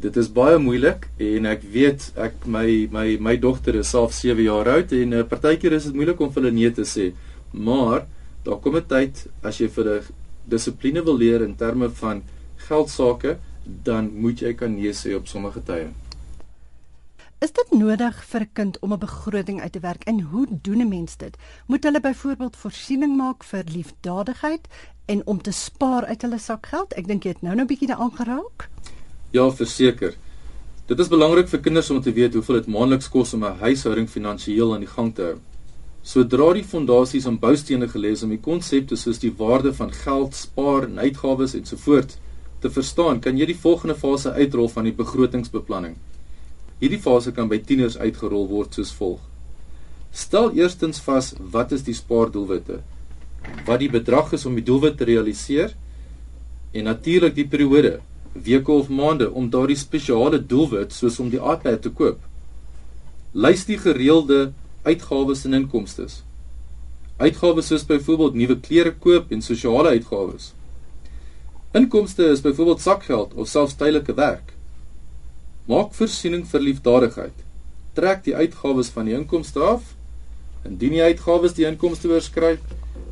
Dit 0.00 0.16
is 0.16 0.28
baie 0.32 0.58
moeilik 0.58 1.08
en 1.18 1.46
ek 1.46 1.62
weet 1.62 2.12
ek 2.16 2.46
my 2.46 2.88
my 2.90 3.18
my 3.20 3.36
dogter 3.36 3.74
is 3.74 3.90
self 3.90 4.12
7 4.12 4.42
jaar 4.42 4.68
oud 4.68 4.92
en 4.92 5.12
uh, 5.12 5.22
partykeer 5.22 5.72
is 5.72 5.84
dit 5.84 5.94
moeilik 5.94 6.20
om 6.20 6.32
vir 6.32 6.42
hulle 6.42 6.54
nee 6.54 6.70
te 6.70 6.82
sê. 6.82 7.12
Maar 7.50 8.06
daar 8.42 8.58
kom 8.58 8.76
'n 8.76 8.86
tyd 8.86 9.26
as 9.42 9.58
jy 9.58 9.68
vir 9.68 9.86
'n 9.88 10.02
dissipline 10.44 11.02
wil 11.02 11.16
leer 11.16 11.42
in 11.42 11.56
terme 11.56 11.90
van 11.90 12.22
geld 12.56 12.90
sake, 12.90 13.38
dan 13.64 14.10
moet 14.14 14.40
jy 14.40 14.54
kan 14.54 14.74
nee 14.74 14.92
sê 14.92 15.14
op 15.16 15.26
sommige 15.26 15.62
tye. 15.62 15.88
Is 17.40 17.52
dit 17.56 17.70
nodig 17.72 18.24
vir 18.24 18.40
'n 18.40 18.50
kind 18.52 18.78
om 18.80 18.92
'n 18.92 18.98
begroting 18.98 19.60
uit 19.60 19.72
te 19.72 19.80
werk 19.80 20.04
en 20.04 20.20
hoe 20.20 20.46
doen 20.62 20.80
'n 20.80 20.88
mens 20.88 21.16
dit? 21.16 21.36
Moet 21.66 21.84
hulle 21.84 22.00
byvoorbeeld 22.00 22.56
voorsiening 22.56 23.16
maak 23.16 23.44
vir 23.44 23.64
liefdadigheid 23.64 24.68
en 25.06 25.26
om 25.26 25.42
te 25.42 25.50
spaar 25.50 26.04
uit 26.04 26.22
hulle 26.22 26.38
sakgeld? 26.38 26.92
Ek 26.92 27.06
dink 27.06 27.22
jy 27.22 27.30
het 27.30 27.42
nou 27.42 27.54
nou 27.54 27.64
'n 27.64 27.66
bietjie 27.66 27.88
daaraan 27.88 28.16
geraak. 28.16 28.68
Ja, 29.30 29.50
verseker. 29.50 30.14
Dit 30.86 30.98
is 30.98 31.08
belangrik 31.08 31.48
vir 31.48 31.60
kinders 31.60 31.90
om 31.90 32.00
te 32.00 32.12
weet 32.12 32.34
hoeveel 32.34 32.54
dit 32.54 32.66
maandeliks 32.66 33.08
kos 33.08 33.34
om 33.34 33.44
'n 33.44 33.58
huishouding 33.58 34.10
finansiëel 34.10 34.74
aan 34.74 34.80
die 34.80 34.94
gang 34.94 35.14
te 35.14 35.22
hou. 35.22 35.38
Sodra 36.02 36.52
die 36.56 36.64
fondasies 36.64 37.26
en 37.28 37.36
boustene 37.40 37.86
gelê 37.92 38.14
is 38.16 38.22
om 38.24 38.30
die 38.32 38.40
konsepte 38.40 38.96
soos 38.96 39.20
die 39.20 39.32
waarde 39.36 39.72
van 39.76 39.92
geld, 39.92 40.34
spaar 40.34 40.86
en 40.88 40.98
uitgawes 40.98 41.54
ensovoorts 41.58 42.16
te 42.60 42.70
verstaan, 42.72 43.20
kan 43.20 43.36
jy 43.36 43.50
die 43.50 43.56
volgende 43.56 43.96
fase 43.96 44.32
uitrol 44.32 44.68
van 44.72 44.88
die 44.88 44.96
begrotingsbeplanning. 44.96 45.98
Hierdie 46.80 47.00
fase 47.04 47.32
kan 47.36 47.50
by 47.52 47.58
tieners 47.60 47.98
uitgerol 48.00 48.48
word 48.48 48.76
soos 48.76 48.92
volg: 48.96 49.20
Stel 50.10 50.54
eerstens 50.56 51.02
vas 51.04 51.34
wat 51.52 51.72
is 51.76 51.84
die 51.84 51.96
spaardoelwitte? 51.96 52.80
Wat 53.66 53.80
die 53.80 53.90
bedrag 53.92 54.32
is 54.36 54.46
om 54.48 54.56
die 54.56 54.64
doelwit 54.64 54.96
te 54.96 55.08
realiseer? 55.08 55.76
En 56.72 56.88
natuurlik 56.88 57.36
die 57.36 57.48
periode, 57.48 57.98
weke 58.32 58.72
of 58.72 58.88
maande 58.88 59.28
om 59.30 59.50
daardie 59.52 59.76
spesiale 59.76 60.40
doelwit 60.40 60.96
soos 60.96 61.20
om 61.20 61.28
die 61.30 61.40
iPad 61.40 61.82
te 61.84 61.92
koop. 61.92 62.20
Lys 63.32 63.66
die 63.68 63.78
gereelde 63.78 64.52
uitgawes 64.82 65.44
en 65.44 65.54
inkomste. 65.54 66.06
Uitgawes 67.20 67.68
soos 67.68 67.84
byvoorbeeld 67.84 68.34
nuwe 68.34 68.56
klere 68.60 68.94
koop 68.96 69.32
en 69.32 69.42
sosiale 69.44 69.92
uitgawes. 69.96 70.52
Inkomste 71.76 72.30
is 72.32 72.40
byvoorbeeld 72.40 72.80
sakgeld 72.80 73.34
of 73.34 73.48
selfs 73.48 73.76
tydelike 73.76 74.14
werk. 74.16 74.54
Maak 75.68 75.92
voorsiening 75.94 76.46
vir 76.48 76.64
liefdadigheid. 76.64 77.44
Trek 77.94 78.24
die 78.24 78.34
uitgawes 78.34 78.88
van 78.94 79.10
die 79.10 79.14
inkomste 79.14 79.60
af. 79.60 79.92
Indien 80.64 80.96
die 80.96 81.04
uitgawes 81.04 81.54
die 81.54 81.68
inkomste 81.68 82.08
oorskry, 82.08 82.56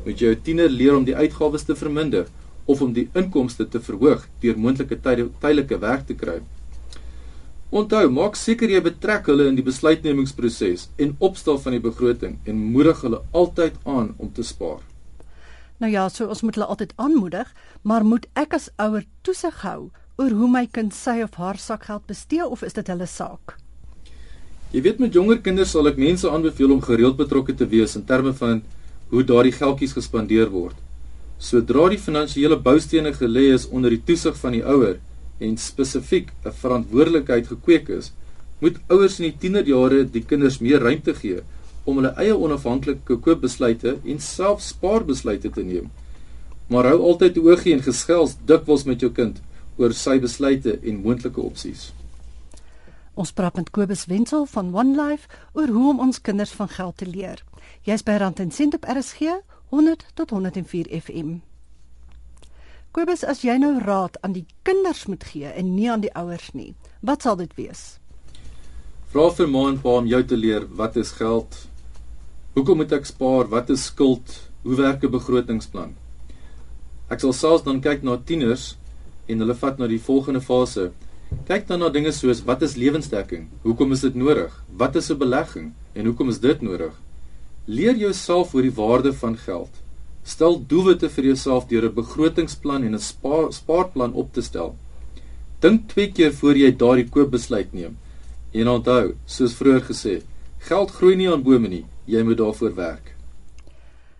moet 0.05 0.19
jou 0.19 0.33
tiener 0.43 0.69
leer 0.69 0.97
om 0.97 1.05
die 1.05 1.15
uitgawes 1.15 1.63
te 1.67 1.75
verminder 1.77 2.27
of 2.69 2.81
om 2.81 2.91
die 2.93 3.07
inkomste 3.17 3.65
te 3.69 3.81
verhoog 3.81 4.25
deur 4.41 4.57
moontlike 4.57 4.99
tydelike 5.05 5.79
werk 5.81 6.07
te 6.09 6.17
kry. 6.17 6.39
Onthou, 7.69 8.07
maak 8.09 8.33
seker 8.33 8.71
jy 8.73 8.79
betrek 8.81 9.27
hulle 9.29 9.45
in 9.45 9.57
die 9.59 9.65
besluitnemingsproses 9.65 10.87
en 10.97 11.11
opstel 11.21 11.59
van 11.61 11.75
die 11.75 11.83
begroting 11.83 12.39
en 12.49 12.61
moedig 12.73 13.03
hulle 13.05 13.19
altyd 13.29 13.75
aan 13.85 14.15
om 14.17 14.31
te 14.33 14.41
spaar. 14.41 14.79
Nou 15.77 15.91
ja, 15.91 16.07
so 16.09 16.25
ons 16.25 16.41
moet 16.41 16.57
hulle 16.57 16.65
altyd 16.65 16.95
aanmoedig, 16.97 17.51
maar 17.85 18.03
moet 18.03 18.25
ek 18.33 18.55
as 18.57 18.71
ouer 18.81 19.05
toesig 19.21 19.61
hou 19.61 19.91
oor 20.17 20.33
hoe 20.35 20.49
my 20.51 20.65
kind 20.65 20.95
sy 20.97 21.19
of 21.23 21.37
haar 21.37 21.61
sakgeld 21.61 22.07
bestee 22.09 22.43
of 22.43 22.65
is 22.65 22.73
dit 22.73 22.89
hulle 22.89 23.05
saak? 23.07 23.53
Jy 24.73 24.81
weet 24.85 24.99
met 24.99 25.13
jonger 25.13 25.37
kinders 25.45 25.75
sal 25.77 25.87
ek 25.89 26.01
mense 26.01 26.25
aanbeveel 26.29 26.73
om 26.73 26.81
gereeld 26.81 27.21
betrokke 27.21 27.53
te 27.53 27.69
wees 27.69 27.93
in 27.95 28.07
terme 28.09 28.33
van 28.41 28.63
hoe 29.13 29.23
daardie 29.23 29.53
geldjies 29.53 29.93
gespandeer 29.93 30.49
word. 30.49 30.75
Sodra 31.37 31.85
die 31.93 32.01
finansiële 32.01 32.57
boustene 32.65 33.13
gelê 33.13 33.47
is 33.53 33.69
onder 33.69 33.93
die 33.93 34.01
toesig 34.09 34.35
van 34.41 34.57
die 34.57 34.65
ouer, 34.65 34.97
en 35.39 35.57
spesifiek 35.57 36.31
'n 36.45 36.51
verantwoordelikheid 36.51 37.47
gekweek 37.47 37.89
is, 37.89 38.11
moet 38.59 38.79
ouers 38.87 39.19
in 39.19 39.29
die 39.29 39.37
tienerjare 39.39 40.03
die 40.03 40.23
kinders 40.23 40.59
meer 40.59 40.79
ruimte 40.83 41.13
gee 41.15 41.41
om 41.83 41.99
hulle 41.99 42.13
eie 42.21 42.35
onafhanklike 42.35 43.17
koopbesluite 43.25 43.97
en 44.03 44.19
self 44.19 44.61
spaarbesluite 44.61 45.49
te 45.49 45.63
neem. 45.63 45.89
Maar 46.67 46.91
hou 46.91 46.99
altyd 47.11 47.37
oogie 47.37 47.73
en 47.73 47.83
geskels 47.83 48.35
dikwels 48.45 48.83
met 48.85 49.01
jou 49.01 49.11
kind 49.11 49.41
oor 49.77 49.93
sy 49.93 50.19
besluite 50.19 50.79
en 50.83 51.01
moontlike 51.01 51.41
opsies. 51.41 51.89
Ons 53.19 53.31
praat 53.35 53.55
met 53.55 53.71
Kobus 53.75 54.05
Wenzel 54.05 54.45
van 54.45 54.75
One 54.75 54.95
Life 54.95 55.27
oor 55.53 55.67
hoe 55.67 55.89
om 55.89 55.99
ons 55.99 56.21
kinders 56.21 56.51
van 56.55 56.69
geld 56.71 56.97
te 56.97 57.07
leer. 57.07 57.43
Jy's 57.87 58.03
by 58.03 58.19
Rand 58.19 58.39
en 58.39 58.51
Sent 58.51 58.75
op 58.75 58.85
RSG 58.87 59.39
100 59.69 60.05
tot 60.13 60.29
104 60.29 60.87
FM. 61.01 61.39
Kobus, 62.89 63.21
as 63.21 63.43
jy 63.45 63.53
nou 63.61 63.75
raad 63.83 64.15
aan 64.25 64.33
die 64.33 64.47
kinders 64.65 65.03
moet 65.05 65.21
gee 65.29 65.45
en 65.45 65.75
nie 65.75 65.85
aan 65.93 66.01
die 66.01 66.13
ouers 66.17 66.47
nie, 66.57 66.71
wat 67.05 67.21
sal 67.21 67.35
dit 67.37 67.51
wees? 67.53 67.99
Vra 69.13 69.27
vir 69.37 69.49
ma 69.49 69.67
en 69.69 69.75
pa 69.83 69.99
om 69.99 70.07
jou 70.09 70.21
te 70.25 70.37
leer 70.37 70.65
wat 70.79 70.97
is 70.97 71.11
geld? 71.19 71.53
Hoekom 72.55 72.81
moet 72.81 72.95
ek 72.97 73.05
spaar? 73.05 73.45
Wat 73.51 73.69
is 73.69 73.83
skuld? 73.91 74.33
Hoe 74.63 74.75
werk 74.79 75.03
'n 75.05 75.11
begrotingsplan? 75.13 75.93
Ek 77.13 77.19
sal 77.21 77.33
selfs 77.33 77.63
dan 77.63 77.81
kyk 77.81 78.01
na 78.03 78.17
tieners 78.17 78.75
en 79.27 79.39
hulle 79.39 79.55
vat 79.55 79.77
na 79.77 79.87
die 79.87 80.01
volgende 80.01 80.41
fase. 80.41 80.91
Kyk 81.45 81.67
dan 81.67 81.79
na 81.79 81.89
dinge 81.89 82.11
soos 82.11 82.41
wat 82.41 82.61
is 82.61 82.75
lewensdekking? 82.75 83.49
Hoekom 83.61 83.91
is 83.91 84.01
dit 84.01 84.15
nodig? 84.15 84.63
Wat 84.77 84.95
is 84.95 85.11
'n 85.11 85.17
belegging 85.17 85.73
en 85.93 86.05
hoekom 86.05 86.29
is 86.29 86.39
dit 86.39 86.61
nodig? 86.61 86.93
Leer 87.67 87.95
jouself 87.95 88.55
oor 88.55 88.61
die 88.61 88.73
waarde 88.73 89.13
van 89.13 89.37
geld. 89.37 89.69
Stel 90.29 90.59
doelwitte 90.71 91.09
vir 91.09 91.31
jouself 91.31 91.65
deur 91.69 91.85
'n 91.87 91.95
begrotingsplan 91.95 92.83
en 92.83 92.95
'n 92.95 93.05
spaar, 93.11 93.51
spaarplan 93.53 94.13
op 94.13 94.33
te 94.33 94.41
stel. 94.41 94.75
Dink 95.59 95.87
twee 95.89 96.11
keer 96.11 96.33
voor 96.33 96.55
jy 96.55 96.71
daardie 96.71 97.09
koopbesluit 97.09 97.73
neem. 97.73 97.97
En 98.53 98.67
onthou, 98.67 99.15
soos 99.25 99.53
vroeër 99.53 99.83
gesê, 99.91 100.21
geld 100.69 100.91
groei 100.91 101.15
nie 101.15 101.29
aan 101.31 101.43
bome 101.43 101.67
nie, 101.67 101.85
jy 102.05 102.23
moet 102.23 102.37
daarvoor 102.37 102.75
werk. 102.75 103.15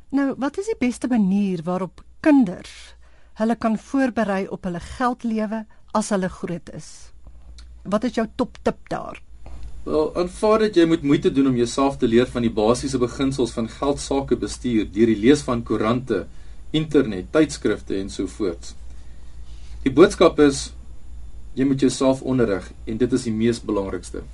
Nou, 0.10 0.34
wat 0.38 0.58
is 0.58 0.66
die 0.66 0.80
beste 0.80 1.08
manier 1.08 1.62
waarop 1.64 2.04
kinders 2.20 2.96
hulle 3.34 3.56
kan 3.56 3.78
voorberei 3.78 4.48
op 4.48 4.64
hulle 4.64 4.80
geldlewe 4.80 5.66
as 5.94 6.10
hulle 6.10 6.30
groot 6.30 6.70
is? 6.74 7.12
Wat 7.84 8.04
is 8.04 8.16
jou 8.16 8.28
top 8.36 8.58
tip 8.64 8.90
daar? 8.90 9.22
Wel, 9.84 10.10
aanvaar 10.16 10.66
dat 10.66 10.76
jy 10.76 10.86
moet 10.86 11.06
moeite 11.08 11.32
doen 11.32 11.48
om 11.48 11.56
jouself 11.56 11.98
te 11.98 12.08
leer 12.08 12.28
van 12.28 12.44
die 12.44 12.52
basiese 12.52 13.00
beginsels 13.00 13.54
van 13.56 13.70
geldsaake 13.72 14.36
bestuur 14.38 14.90
deur 14.92 15.12
die 15.14 15.20
lees 15.20 15.42
van 15.48 15.64
koerante, 15.64 16.26
internet, 16.76 17.32
tydskrifte 17.32 17.96
en 17.96 18.10
so 18.12 18.28
voort. 18.28 18.74
Die 19.86 19.94
boodskap 19.96 20.40
is 20.44 20.74
jy 21.56 21.66
moet 21.66 21.80
jouself 21.82 22.22
onderrig 22.22 22.68
en 22.86 23.00
dit 23.00 23.16
is 23.16 23.24
die 23.26 23.34
mees 23.34 23.62
belangrikste. 23.64 24.26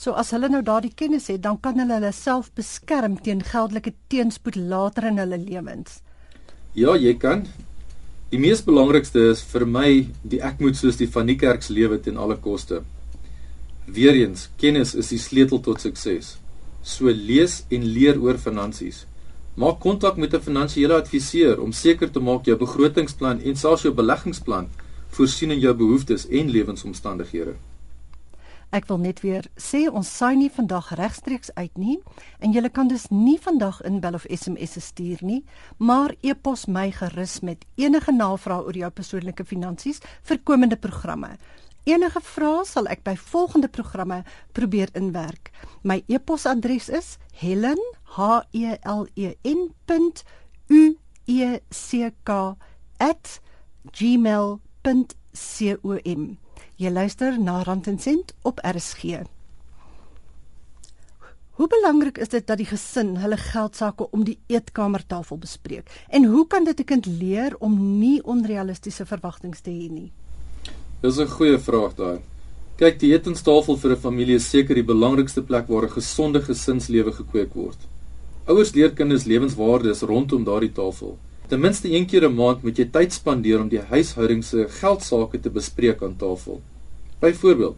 So 0.00 0.16
as 0.18 0.32
hulle 0.34 0.48
nou 0.50 0.62
daardie 0.66 0.94
kennis 0.96 1.28
het, 1.30 1.42
dan 1.44 1.60
kan 1.62 1.76
hulle 1.78 2.00
hulle 2.00 2.12
self 2.16 2.48
beskerm 2.56 3.18
teen 3.22 3.44
geldelike 3.46 3.92
teenspoed 4.10 4.56
later 4.56 5.06
in 5.12 5.20
hulle 5.20 5.38
lewens. 5.38 6.00
Ja, 6.74 6.96
jy 6.96 7.12
kan. 7.20 7.44
Die 8.32 8.40
mees 8.40 8.64
belangrikste 8.64 9.28
is 9.30 9.44
vir 9.52 9.66
my 9.68 9.88
die 10.24 10.40
ek 10.40 10.64
moet 10.64 10.80
soos 10.80 10.96
die 10.96 11.10
van 11.12 11.28
die 11.28 11.36
kerk 11.36 11.62
se 11.62 11.76
lewe 11.76 12.00
ten 12.00 12.16
alle 12.16 12.38
koste. 12.40 12.80
Weereens, 13.84 14.48
kennis 14.56 14.94
is 14.94 15.08
die 15.10 15.18
sleutel 15.18 15.58
tot 15.60 15.80
sukses. 15.82 16.36
So 16.86 17.10
lees 17.10 17.64
en 17.66 17.82
leer 17.82 18.20
oor 18.22 18.38
finansies. 18.38 19.06
Maak 19.58 19.80
kontak 19.82 20.16
met 20.16 20.34
'n 20.34 20.40
finansiële 20.40 20.94
adviseur 20.94 21.60
om 21.60 21.72
seker 21.72 22.10
te 22.10 22.20
maak 22.20 22.44
jou 22.44 22.56
begrotingsplan 22.56 23.40
en 23.40 23.56
selfs 23.56 23.82
jou 23.82 23.94
beleggingsplan 23.94 24.68
voorsien 25.08 25.50
in 25.50 25.58
jou 25.58 25.74
behoeftes 25.74 26.28
en 26.28 26.50
lewensomstandighede. 26.50 27.54
Ek 28.72 28.86
wil 28.86 28.98
net 28.98 29.20
weer 29.20 29.44
sê 29.60 29.82
ons 29.92 30.16
saai 30.16 30.36
nie 30.36 30.50
vandag 30.50 30.94
regstreeks 30.96 31.50
uit 31.54 31.74
nie 31.76 31.98
en 32.40 32.52
jy 32.52 32.70
kan 32.72 32.88
dus 32.88 33.10
nie 33.10 33.38
vandag 33.38 33.82
inbel 33.82 34.14
of 34.14 34.24
SMS 34.30 34.80
stuur 34.80 35.18
nie, 35.20 35.44
maar 35.78 36.14
e-pos 36.22 36.66
my 36.66 36.90
gerus 36.90 37.40
met 37.40 37.66
enige 37.74 38.12
navrae 38.12 38.64
oor 38.64 38.76
jou 38.76 38.90
persoonlike 38.90 39.44
finansies 39.44 40.00
vir 40.22 40.38
komende 40.38 40.76
programme. 40.76 41.36
Enige 41.84 42.20
vrae 42.22 42.62
sal 42.62 42.86
ek 42.86 43.00
by 43.02 43.16
volgende 43.18 43.66
programme 43.68 44.20
probeer 44.54 44.88
inwerk. 44.94 45.50
My 45.82 46.04
e-posadres 46.06 46.86
is 46.88 47.18
helen 47.40 47.80
h 48.14 48.42
e 48.54 48.78
l 48.78 49.06
e 49.18 49.34
n 49.42 49.72
u 50.68 50.96
e 51.26 51.58
c 51.70 52.12
k 52.22 52.56
@gmail.com. 53.90 54.62
Jy 56.76 56.90
luister 56.90 57.38
na 57.38 57.62
Rand 57.62 57.86
en 57.86 57.98
Sent 57.98 58.34
op 58.42 58.58
RSG. 58.62 59.02
Hoe 61.52 61.68
belangrik 61.68 62.18
is 62.18 62.28
dit 62.28 62.46
dat 62.46 62.56
die 62.56 62.66
gesin 62.66 63.16
hulle 63.16 63.36
geld 63.36 63.76
sake 63.76 64.10
om 64.10 64.24
die 64.24 64.38
eetkamertafel 64.46 65.38
bespreek? 65.38 65.90
En 66.08 66.24
hoe 66.24 66.46
kan 66.46 66.64
dit 66.64 66.80
'n 66.80 66.84
kind 66.84 67.06
leer 67.06 67.56
om 67.58 67.98
nie 67.98 68.22
onrealistiese 68.24 69.06
verwagtinge 69.06 69.60
te 69.60 69.70
hê 69.70 69.90
nie? 69.90 70.12
Dis 71.02 71.18
'n 71.18 71.26
goeie 71.26 71.58
vraag 71.58 71.94
daai. 71.98 72.18
Kyk, 72.78 73.00
die 73.00 73.08
etenstafel 73.12 73.76
vir 73.76 73.90
'n 73.92 74.02
familie 74.02 74.36
is 74.36 74.44
seker 74.50 74.74
die 74.78 74.90
belangrikste 74.90 75.42
plek 75.42 75.66
waar 75.68 75.84
'n 75.86 75.96
gesonde 75.98 76.40
gesinslewe 76.40 77.12
gekweek 77.12 77.54
word. 77.54 77.78
Ouers 78.46 78.72
leer 78.74 78.90
kinders 78.90 79.24
lewenswaardes 79.24 80.02
rondom 80.02 80.44
daardie 80.44 80.72
tafel. 80.72 81.18
Ten 81.48 81.60
minste 81.60 81.88
een 81.90 82.06
keer 82.06 82.24
'n 82.28 82.34
maand 82.34 82.62
moet 82.62 82.78
jy 82.78 82.84
tyd 82.84 83.12
spandeer 83.12 83.60
om 83.60 83.68
die 83.68 83.80
huishouding 83.80 84.44
se 84.44 84.68
geldsaake 84.68 85.40
te 85.40 85.50
bespreek 85.50 86.02
aan 86.02 86.16
tafel. 86.16 86.62
Byvoorbeeld, 87.20 87.76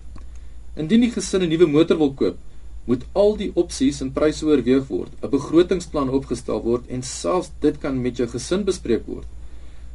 indien 0.76 1.00
die 1.00 1.11
gesin 1.11 1.43
'n 1.43 1.49
nuwe 1.49 1.66
motor 1.66 1.97
wil 1.97 2.12
koop, 2.12 2.37
moet 2.85 3.04
al 3.14 3.37
die 3.37 3.52
opsies 3.54 4.00
en 4.02 4.12
pryse 4.12 4.45
oorweeg 4.47 4.87
word, 4.88 5.12
'n 5.23 5.31
begrotingsplan 5.31 6.11
opgestel 6.11 6.62
word 6.62 6.87
en 6.88 7.02
selfs 7.02 7.50
dit 7.61 7.78
kan 7.78 8.02
met 8.02 8.16
jou 8.16 8.28
gesin 8.28 8.64
bespreek 8.64 9.07
word. 9.07 9.26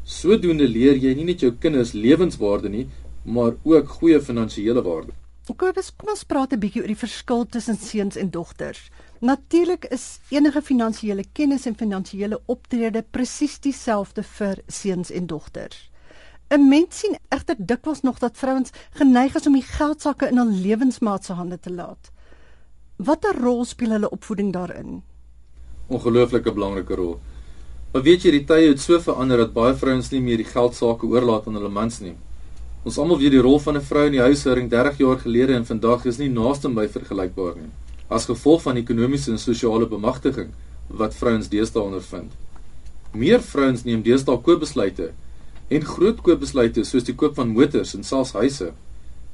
Sodoende 0.03 0.67
leer 0.67 0.98
jy 0.98 1.13
nie 1.13 1.25
net 1.25 1.39
jou 1.41 1.51
kinders 1.51 1.93
lewenswaarde 1.93 2.69
nie, 2.69 2.88
maar 3.23 3.53
ook 3.63 3.89
goeie 3.89 4.21
finansiële 4.21 4.81
waarde. 4.81 5.11
Kobus, 5.49 5.89
kom 5.97 6.09
ons 6.13 6.23
praat 6.23 6.53
'n 6.53 6.59
bietjie 6.59 6.81
oor 6.81 6.88
die 6.88 7.03
verskil 7.05 7.45
tussen 7.45 7.77
seuns 7.77 8.15
en 8.15 8.29
dogters. 8.29 8.89
Natuurlik 9.19 9.85
is 9.85 10.19
enige 10.29 10.61
finansiële 10.61 11.25
kennis 11.33 11.65
en 11.65 11.75
finansiële 11.75 12.39
optrede 12.45 13.03
presies 13.11 13.59
dieselfde 13.59 14.23
vir 14.23 14.61
seuns 14.67 15.11
en 15.11 15.27
dogters. 15.27 15.89
'n 16.49 16.67
Mens 16.69 16.99
sien 16.99 17.17
egter 17.29 17.55
dikwels 17.57 18.01
nog 18.01 18.19
dat 18.19 18.38
vrouens 18.38 18.71
geneig 18.91 19.35
is 19.35 19.47
om 19.47 19.53
die 19.53 19.65
geldsakke 19.65 20.27
in 20.27 20.38
hul 20.38 20.51
lewensmaat 20.51 21.25
se 21.25 21.33
hande 21.33 21.59
te 21.59 21.71
laat. 21.71 22.11
Watter 22.95 23.35
rol 23.41 23.65
speel 23.65 23.89
hulle 23.89 24.09
opvoeding 24.09 24.53
daarin? 24.53 25.03
Ongelooflike 25.88 26.53
belangrike 26.53 26.95
rol. 26.95 27.19
Maar 27.91 28.01
weet 28.01 28.21
jy, 28.21 28.31
die 28.31 28.45
tye 28.45 28.69
het 28.69 28.79
so 28.79 28.99
verander 28.99 29.38
dat 29.38 29.53
baie 29.53 29.75
vrouens 29.75 30.09
nie 30.11 30.21
meer 30.21 30.38
die 30.38 30.49
geldsaake 30.49 31.05
oorlaat 31.05 31.47
aan 31.47 31.53
hulle 31.53 31.69
mans 31.69 31.99
nie. 31.99 32.15
Ons 32.88 32.95
almal 32.95 33.17
weet 33.19 33.33
die 33.33 33.41
rol 33.43 33.57
van 33.59 33.75
'n 33.75 33.83
vrou 33.83 34.05
in 34.07 34.13
die 34.13 34.24
huishouding 34.24 34.69
30 34.71 34.98
jaar 34.98 35.17
gelede 35.19 35.53
en 35.53 35.65
vandag 35.65 36.05
is 36.05 36.17
nie 36.17 36.29
naaste 36.29 36.69
by 36.69 36.88
vergelykbaar 36.88 37.55
nie. 37.55 37.71
As 38.09 38.25
gevolg 38.25 38.62
van 38.62 38.77
ekonomiese 38.77 39.31
en 39.31 39.38
sosiale 39.38 39.86
bemagtiging 39.86 40.53
wat 40.88 41.13
vrouens 41.13 41.50
deesdae 41.50 41.83
ondervind. 41.83 42.31
Meer 43.13 43.41
vrouens 43.41 43.83
neem 43.83 44.01
deesdae 44.01 44.38
koopbesluite 44.41 45.12
en 45.69 45.81
groot 45.86 46.21
koopbesluite 46.21 46.83
soos 46.86 47.03
die 47.03 47.15
koop 47.15 47.36
van 47.36 47.50
motors 47.50 47.95
en 47.95 48.03
selfs 48.03 48.31
huise. 48.31 48.71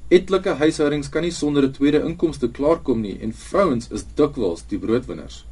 Etlike 0.09 0.49
huishoudings 0.49 1.09
kan 1.09 1.21
nie 1.21 1.31
sonder 1.31 1.63
'n 1.63 1.71
tweede 1.71 2.01
inkomste 2.01 2.47
klaarkom 2.47 3.01
nie 3.01 3.19
en 3.21 3.33
vrouens 3.33 3.91
is 3.91 4.05
dikwels 4.15 4.63
die 4.69 4.79
broodwinners. 4.79 5.45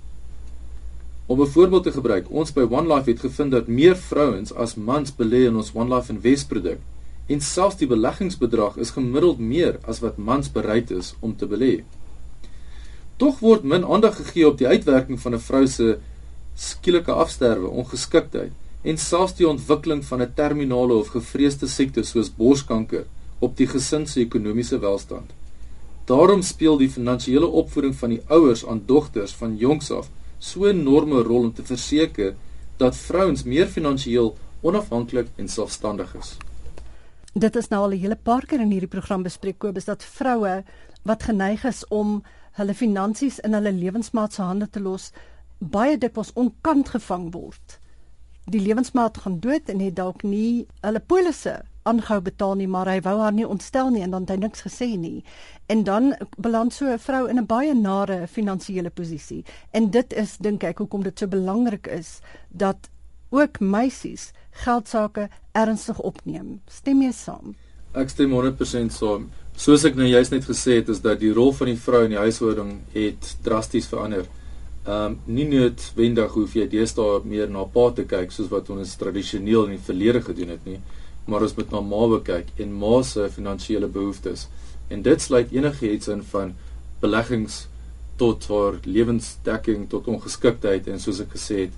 Om 1.27 1.41
'n 1.41 1.47
voorbeeld 1.47 1.83
te 1.83 1.91
gebruik, 1.91 2.25
ons 2.31 2.53
by 2.53 2.62
One 2.62 2.95
Life 2.95 3.09
het 3.09 3.19
gevind 3.19 3.51
dat 3.51 3.67
meer 3.67 3.95
vrouens 3.95 4.53
as 4.53 4.75
mans 4.75 5.12
belê 5.12 5.45
in 5.45 5.55
ons 5.55 5.71
One 5.75 5.95
Life 5.95 6.12
Investproduk 6.13 6.79
en 7.27 7.41
selfs 7.41 7.79
die 7.79 7.87
beleggingsbedrag 7.87 8.77
is 8.77 8.91
gemiddeld 8.95 9.39
meer 9.39 9.79
as 9.87 10.01
wat 10.03 10.17
mans 10.17 10.51
bereid 10.51 10.91
is 10.91 11.13
om 11.19 11.35
te 11.37 11.47
belê. 11.47 11.83
Tog 13.17 13.39
word 13.39 13.63
min 13.63 13.85
aandag 13.85 14.17
gegee 14.19 14.47
op 14.47 14.57
die 14.57 14.67
uitwerking 14.67 15.19
van 15.19 15.33
'n 15.35 15.39
vrou 15.39 15.67
se 15.67 15.99
skielike 16.55 17.11
afsterwe, 17.11 17.67
ongeskiktheid 17.67 18.51
en 18.83 18.97
selfs 18.97 19.35
die 19.35 19.47
ontwikkeling 19.47 20.05
van 20.05 20.21
'n 20.21 20.33
terminale 20.35 20.93
of 20.93 21.07
gevreesde 21.07 21.67
siekte 21.67 22.03
soos 22.03 22.29
borskanker 22.29 23.05
op 23.39 23.57
die 23.57 23.67
gesin 23.67 24.07
se 24.07 24.19
ekonomiese 24.19 24.79
welstand. 24.79 25.31
Daarom 26.05 26.41
speel 26.41 26.77
die 26.77 26.89
finansiële 26.89 27.47
opvoeding 27.47 27.95
van 27.95 28.09
die 28.09 28.21
ouers 28.27 28.65
aan 28.65 28.83
dogters 28.85 29.31
van 29.31 29.57
jongs 29.57 29.91
af 29.91 30.09
so 30.39 30.65
'n 30.65 30.79
enorme 30.79 31.21
rol 31.21 31.43
om 31.43 31.53
te 31.53 31.63
verseker 31.63 32.35
dat 32.77 32.95
vrouens 32.95 33.43
meer 33.43 33.67
finansiëel 33.67 34.37
onafhanklik 34.61 35.27
en 35.35 35.47
selfstandig 35.47 36.15
is. 36.15 36.37
Dit 37.33 37.55
is 37.55 37.67
nou 37.67 37.81
al 37.81 37.93
'n 37.93 37.99
hele 37.99 38.15
paar 38.15 38.45
keer 38.45 38.61
in 38.61 38.71
hierdie 38.71 38.87
program 38.87 39.23
bespreek 39.23 39.57
Kobus 39.57 39.85
dat 39.85 40.03
vroue 40.03 40.63
wat 41.03 41.23
geneig 41.23 41.63
is 41.63 41.87
om 41.87 42.23
hulle 42.51 42.73
finansies 42.73 43.39
in 43.39 43.53
hulle 43.53 43.71
lewensmaat 43.71 44.33
se 44.33 44.41
hande 44.41 44.69
te 44.69 44.79
los, 44.79 45.11
baie 45.57 45.97
dikwels 45.97 46.33
onkant 46.33 46.89
gevang 46.89 47.31
word. 47.33 47.79
Die 48.45 48.61
lewensmaat 48.61 49.17
gaan 49.17 49.39
dood 49.39 49.69
en 49.69 49.79
het 49.79 49.95
dalk 49.95 50.23
nie 50.23 50.67
hulle 50.81 50.99
polisse 50.99 51.61
aangehou 51.83 52.21
betaal 52.21 52.55
nie, 52.55 52.67
maar 52.67 52.87
hy 52.87 53.01
wou 53.01 53.19
haar 53.19 53.33
nie 53.33 53.47
ontstel 53.47 53.89
nie 53.89 54.03
en 54.03 54.11
dan 54.11 54.21
het 54.21 54.29
hy 54.29 54.37
niks 54.37 54.61
gesê 54.61 54.97
nie. 54.97 55.23
En 55.65 55.83
dan 55.83 56.15
beland 56.37 56.73
so 56.73 56.85
'n 56.85 56.99
vrou 56.99 57.27
in 57.29 57.39
'n 57.39 57.45
baie 57.45 57.73
nare 57.73 58.27
finansiële 58.27 58.89
posisie. 58.89 59.43
En 59.71 59.89
dit 59.89 60.13
is 60.13 60.37
dink 60.37 60.63
ek 60.63 60.77
hoekom 60.77 61.03
dit 61.03 61.19
so 61.19 61.27
belangrik 61.27 61.87
is 61.87 62.19
dat 62.49 62.89
ook 63.29 63.59
meisies 63.59 64.31
geldsaake 64.63 65.29
ernstig 65.51 66.00
opneem. 66.00 66.60
Stem 66.69 67.01
jy 67.01 67.12
saam? 67.12 67.55
Ek 67.93 68.10
stem 68.10 68.33
100% 68.33 68.93
saam. 68.93 69.29
Soos 69.57 69.86
ek 69.86 69.98
nou 69.98 70.07
juist 70.07 70.33
net 70.33 70.45
gesê 70.50 70.79
het, 70.79 70.89
is 70.89 71.01
dat 71.01 71.19
die 71.22 71.33
rol 71.33 71.53
van 71.53 71.69
die 71.69 71.77
vrou 71.77 72.03
in 72.05 72.15
die 72.15 72.22
huishouding 72.22 72.79
het 72.93 73.36
drasties 73.45 73.89
verander. 73.89 74.25
Ehm 74.83 75.13
um, 75.13 75.19
nie 75.25 75.45
noodwendig 75.48 76.33
hoef 76.36 76.57
jy 76.57 76.65
deesdae 76.67 77.22
meer 77.24 77.50
na 77.50 77.63
pa 77.63 77.91
te 77.95 78.03
kyk 78.03 78.33
soos 78.36 78.50
wat 78.51 78.69
ons 78.74 78.98
tradisioneel 79.00 79.69
in 79.69 79.77
die 79.77 79.86
verlede 79.86 80.22
gedoen 80.25 80.51
het 80.57 80.65
nie 80.67 80.81
maar 81.25 81.43
ons 81.45 81.55
moet 81.55 81.72
na 81.72 81.81
ma 81.81 82.19
kyk 82.24 82.51
en 82.60 82.74
ma 82.79 83.01
se 83.03 83.29
finansiële 83.31 83.88
behoeftes. 83.88 84.48
En 84.89 85.01
dit 85.01 85.22
sluit 85.22 85.51
enigiets 85.51 86.07
in 86.07 86.24
van 86.31 86.55
beleggings 87.01 87.67
tot 88.19 88.48
haar 88.48 88.79
lewensdekking 88.83 89.88
tot 89.89 90.07
ongeskiktheid 90.07 90.88
en 90.88 91.00
soos 91.00 91.22
ek 91.24 91.33
gesê 91.36 91.65
het, 91.65 91.77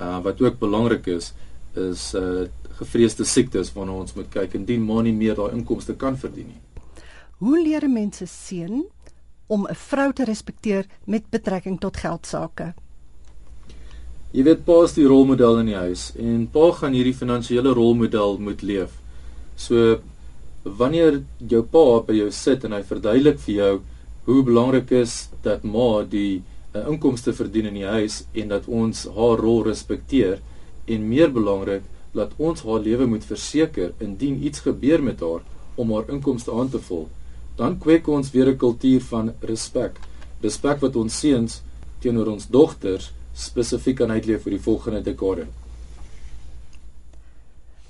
uh, 0.00 0.20
wat 0.22 0.40
ook 0.42 0.58
belangrik 0.58 1.06
is, 1.06 1.32
is 1.76 2.12
uh 2.14 2.46
gevreesde 2.74 3.22
siektes 3.22 3.68
waarna 3.70 3.92
ons 4.02 4.16
moet 4.16 4.26
kyk 4.32 4.56
indien 4.58 4.82
ma 4.82 5.02
nie 5.02 5.12
meer 5.14 5.36
daai 5.38 5.52
inkomste 5.54 5.94
kan 5.94 6.16
verdien 6.18 6.48
nie. 6.50 6.60
Hoe 7.38 7.60
leer 7.62 7.86
mense 7.88 8.26
seën 8.26 8.82
om 9.46 9.66
'n 9.66 9.74
vrou 9.74 10.12
te 10.12 10.24
respekteer 10.24 10.86
met 11.06 11.30
betrekking 11.30 11.78
tot 11.80 11.96
geld 11.96 12.26
sake? 12.26 12.74
Jy 14.32 14.42
weet 14.42 14.64
pa 14.64 14.82
is 14.82 14.92
die 14.94 15.06
rolmodel 15.06 15.58
in 15.58 15.66
die 15.66 15.78
huis 15.78 16.12
en 16.18 16.48
pa 16.50 16.72
gaan 16.72 16.92
hierdie 16.92 17.14
finansiële 17.14 17.74
rolmodel 17.74 18.38
moet 18.38 18.62
leef. 18.62 18.90
So 19.56 20.00
wanneer 20.64 21.22
jou 21.38 21.62
pa 21.62 22.00
by 22.00 22.14
jou 22.14 22.30
sit 22.30 22.64
en 22.64 22.72
hy 22.72 22.82
verduidelik 22.82 23.38
vir 23.38 23.54
jou 23.54 23.82
hoe 24.24 24.42
belangrik 24.42 24.90
is 24.90 25.28
dat 25.44 25.64
ma 25.64 26.02
die 26.02 26.42
uh, 26.74 26.88
inkomste 26.88 27.32
verdien 27.32 27.66
in 27.66 27.74
die 27.74 27.86
huis 27.86 28.24
en 28.32 28.48
dat 28.48 28.66
ons 28.66 29.04
haar 29.04 29.38
rol 29.38 29.62
respekteer 29.68 30.40
en 30.84 31.08
meer 31.08 31.32
belangrik 31.32 31.82
dat 32.12 32.32
ons 32.36 32.62
haar 32.62 32.80
lewe 32.80 33.06
moet 33.06 33.24
verseker 33.24 33.92
indien 33.98 34.44
iets 34.44 34.60
gebeur 34.60 35.02
met 35.02 35.20
haar 35.20 35.42
om 35.74 35.92
haar 35.92 36.08
inkomste 36.08 36.52
aan 36.52 36.70
te 36.70 36.78
vul 36.78 37.08
dan 37.56 37.78
kweek 37.78 38.08
ons 38.08 38.30
weer 38.30 38.48
'n 38.50 38.56
kultuur 38.56 39.00
van 39.00 39.34
respek 39.40 39.98
respek 40.40 40.80
wat 40.80 40.96
ons 40.96 41.18
seuns 41.18 41.62
teenoor 42.00 42.26
ons 42.26 42.46
dogters 42.46 43.12
spesifiek 43.34 44.00
aan 44.00 44.14
uitleef 44.14 44.42
vir 44.42 44.56
die 44.56 44.64
volgende 44.64 45.02
dekade. 45.02 45.46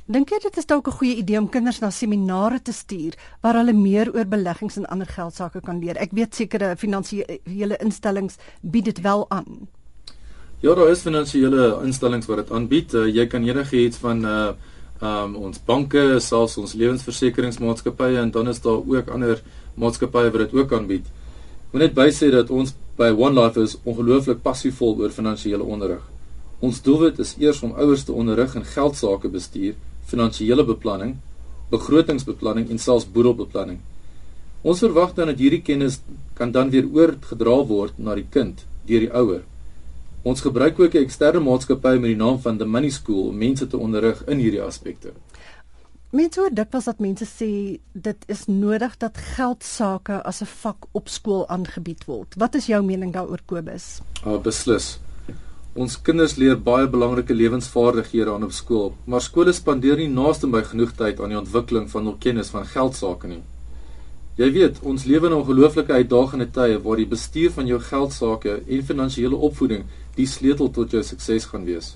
Dink 0.04 0.28
jy 0.34 0.38
dit 0.44 0.58
is 0.60 0.66
dalk 0.68 0.88
'n 0.88 0.98
goeie 0.98 1.16
idee 1.16 1.38
om 1.38 1.48
kinders 1.48 1.80
na 1.80 1.90
seminare 1.90 2.60
te 2.62 2.72
stuur 2.72 3.14
waar 3.40 3.54
hulle 3.54 3.72
meer 3.72 4.12
oor 4.14 4.26
beleggings 4.26 4.76
en 4.76 4.86
ander 4.86 5.06
geld 5.06 5.34
sake 5.34 5.60
kan 5.60 5.78
leer? 5.78 5.96
Ek 5.96 6.12
weet 6.12 6.34
sekere 6.34 6.76
finansiële 6.76 7.76
instellings 7.80 8.36
bied 8.60 8.84
dit 8.84 9.00
wel 9.00 9.30
aan. 9.30 9.68
Ja, 10.60 10.74
daar 10.74 10.90
is 10.90 11.02
finansiële 11.04 11.80
instellings 11.84 12.26
wat 12.26 12.36
dit 12.36 12.50
aanbied. 12.50 12.94
Uh, 12.94 13.08
jy 13.08 13.26
kan 13.26 13.44
enigiets 13.44 14.00
van 14.02 14.24
uh 14.24 14.52
um 15.04 15.34
ons 15.36 15.58
banke, 15.66 16.20
selfs 16.22 16.54
ons 16.56 16.72
lewensversekeringsmaatskappye 16.78 18.20
en 18.22 18.30
dan 18.30 18.48
is 18.48 18.60
daar 18.62 18.78
ook 18.78 19.10
ander 19.12 19.42
maatskappye 19.74 20.30
wat 20.30 20.44
dit 20.46 20.54
ook 20.54 20.72
aanbied. 20.72 21.06
Moet 21.72 21.82
net 21.82 21.94
bysê 21.96 22.30
dat 22.30 22.50
ons 22.54 22.72
by 22.96 23.10
One 23.10 23.34
Life 23.34 23.60
is 23.60 23.74
ongelooflik 23.82 24.42
passievol 24.42 24.94
oor 25.02 25.10
finansiële 25.10 25.66
onderrig. 25.66 26.02
Ons 26.62 26.80
doelwit 26.82 27.18
is 27.18 27.34
eers 27.42 27.60
om 27.66 27.74
ouers 27.74 28.04
te 28.06 28.14
onderrig 28.14 28.54
in 28.54 28.64
geldsaake 28.64 29.28
bestuur, 29.28 29.74
finansiële 30.06 30.64
beplanning, 30.64 31.16
begrotingsbeplanning 31.74 32.70
en 32.70 32.78
selfs 32.78 33.08
boedelbeplanning. 33.10 33.80
Ons 34.62 34.80
verwag 34.80 35.12
dan 35.18 35.32
dat 35.32 35.42
hierdie 35.42 35.64
kennis 35.66 35.98
kan 36.38 36.54
dan 36.54 36.70
weer 36.70 36.86
oorgedra 36.86 37.58
word 37.68 37.98
na 37.98 38.14
die 38.14 38.28
kind 38.30 38.64
deur 38.86 39.04
die 39.04 39.12
ouer. 39.12 39.42
Ons 40.24 40.40
gebruik 40.40 40.78
ook 40.80 40.94
'n 40.94 41.04
eksterne 41.04 41.40
maatskappy 41.40 41.98
met 42.00 42.10
die 42.14 42.16
naam 42.16 42.38
van 42.40 42.56
The 42.56 42.64
Money 42.64 42.90
School 42.90 43.28
om 43.28 43.36
mense 43.36 43.66
te 43.66 43.76
onderrig 43.76 44.24
in 44.26 44.38
hierdie 44.38 44.62
aspekte. 44.62 45.12
Mense 46.10 46.40
hoor 46.40 46.54
dikwels 46.54 46.84
dat 46.84 46.98
mense 46.98 47.26
sê 47.26 47.78
dit 47.92 48.24
is 48.26 48.46
nodig 48.46 48.96
dat 48.96 49.18
geld 49.18 49.64
sake 49.64 50.22
as 50.22 50.40
'n 50.40 50.46
vak 50.46 50.86
op 50.92 51.08
skool 51.08 51.48
aangebied 51.48 52.04
word. 52.04 52.34
Wat 52.36 52.54
is 52.54 52.66
jou 52.66 52.82
mening 52.84 53.12
daaroor 53.12 53.40
Kobus? 53.46 54.00
Ah, 54.24 54.40
beslis. 54.42 54.98
Ons 55.74 56.02
kinders 56.02 56.36
leer 56.36 56.62
baie 56.62 56.88
belangrike 56.88 57.34
lewensvaardighede 57.34 58.30
aan 58.32 58.44
op 58.44 58.52
skool, 58.52 58.94
maar 59.04 59.20
skole 59.20 59.52
spandeer 59.52 59.96
nie 59.96 60.08
naaste 60.08 60.46
by 60.46 60.62
genoeg 60.62 60.92
tyd 60.92 61.20
aan 61.20 61.28
die 61.28 61.38
ontwikkeling 61.38 61.90
van 61.90 62.04
hul 62.04 62.16
kennis 62.18 62.48
van 62.48 62.66
geld 62.66 62.94
sake 62.94 63.26
nie. 63.26 63.42
Jy 64.34 64.48
weet, 64.50 64.80
ons 64.82 65.04
lewe 65.06 65.28
in 65.28 65.36
ongelooflike 65.36 65.94
uitdagende 65.94 66.48
tye 66.50 66.80
waar 66.82 66.98
die 66.98 67.06
bestuur 67.06 67.52
van 67.54 67.68
jou 67.70 67.76
geld 67.78 68.10
sake 68.16 68.56
en 68.66 68.80
finansiële 68.88 69.38
opvoeding 69.46 69.84
die 70.16 70.26
sleutel 70.26 70.72
tot 70.74 70.90
jou 70.90 71.02
sukses 71.06 71.46
gaan 71.52 71.62
wees. 71.68 71.92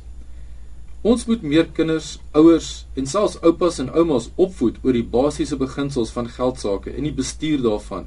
Ons 1.03 1.27
moet 1.27 1.43
meer 1.43 1.67
kinders, 1.75 2.13
ouers 2.39 2.69
en 2.95 3.11
selfs 3.11 3.41
oupas 3.43 3.81
en 3.83 3.91
oumas 3.91 4.29
opvoed 4.39 4.79
oor 4.85 4.95
die 4.95 5.03
basiese 5.17 5.59
beginsels 5.59 6.15
van 6.15 6.31
geld 6.37 6.63
sake 6.63 6.95
en 6.95 7.09
die 7.09 7.15
bestuur 7.15 7.59
daarvan 7.67 8.07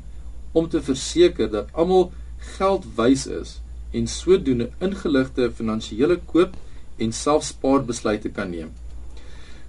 om 0.56 0.70
te 0.72 0.80
verseker 0.84 1.52
dat 1.52 1.72
almal 1.76 2.08
geldwys 2.56 3.28
is 3.28 3.58
en 3.92 4.08
sodoende 4.08 4.70
ingeligte 4.80 5.52
finansiële 5.60 6.22
koop 6.32 6.56
en 7.04 7.12
selfspaarbesluite 7.12 8.32
kan 8.32 8.56
neem. 8.56 8.72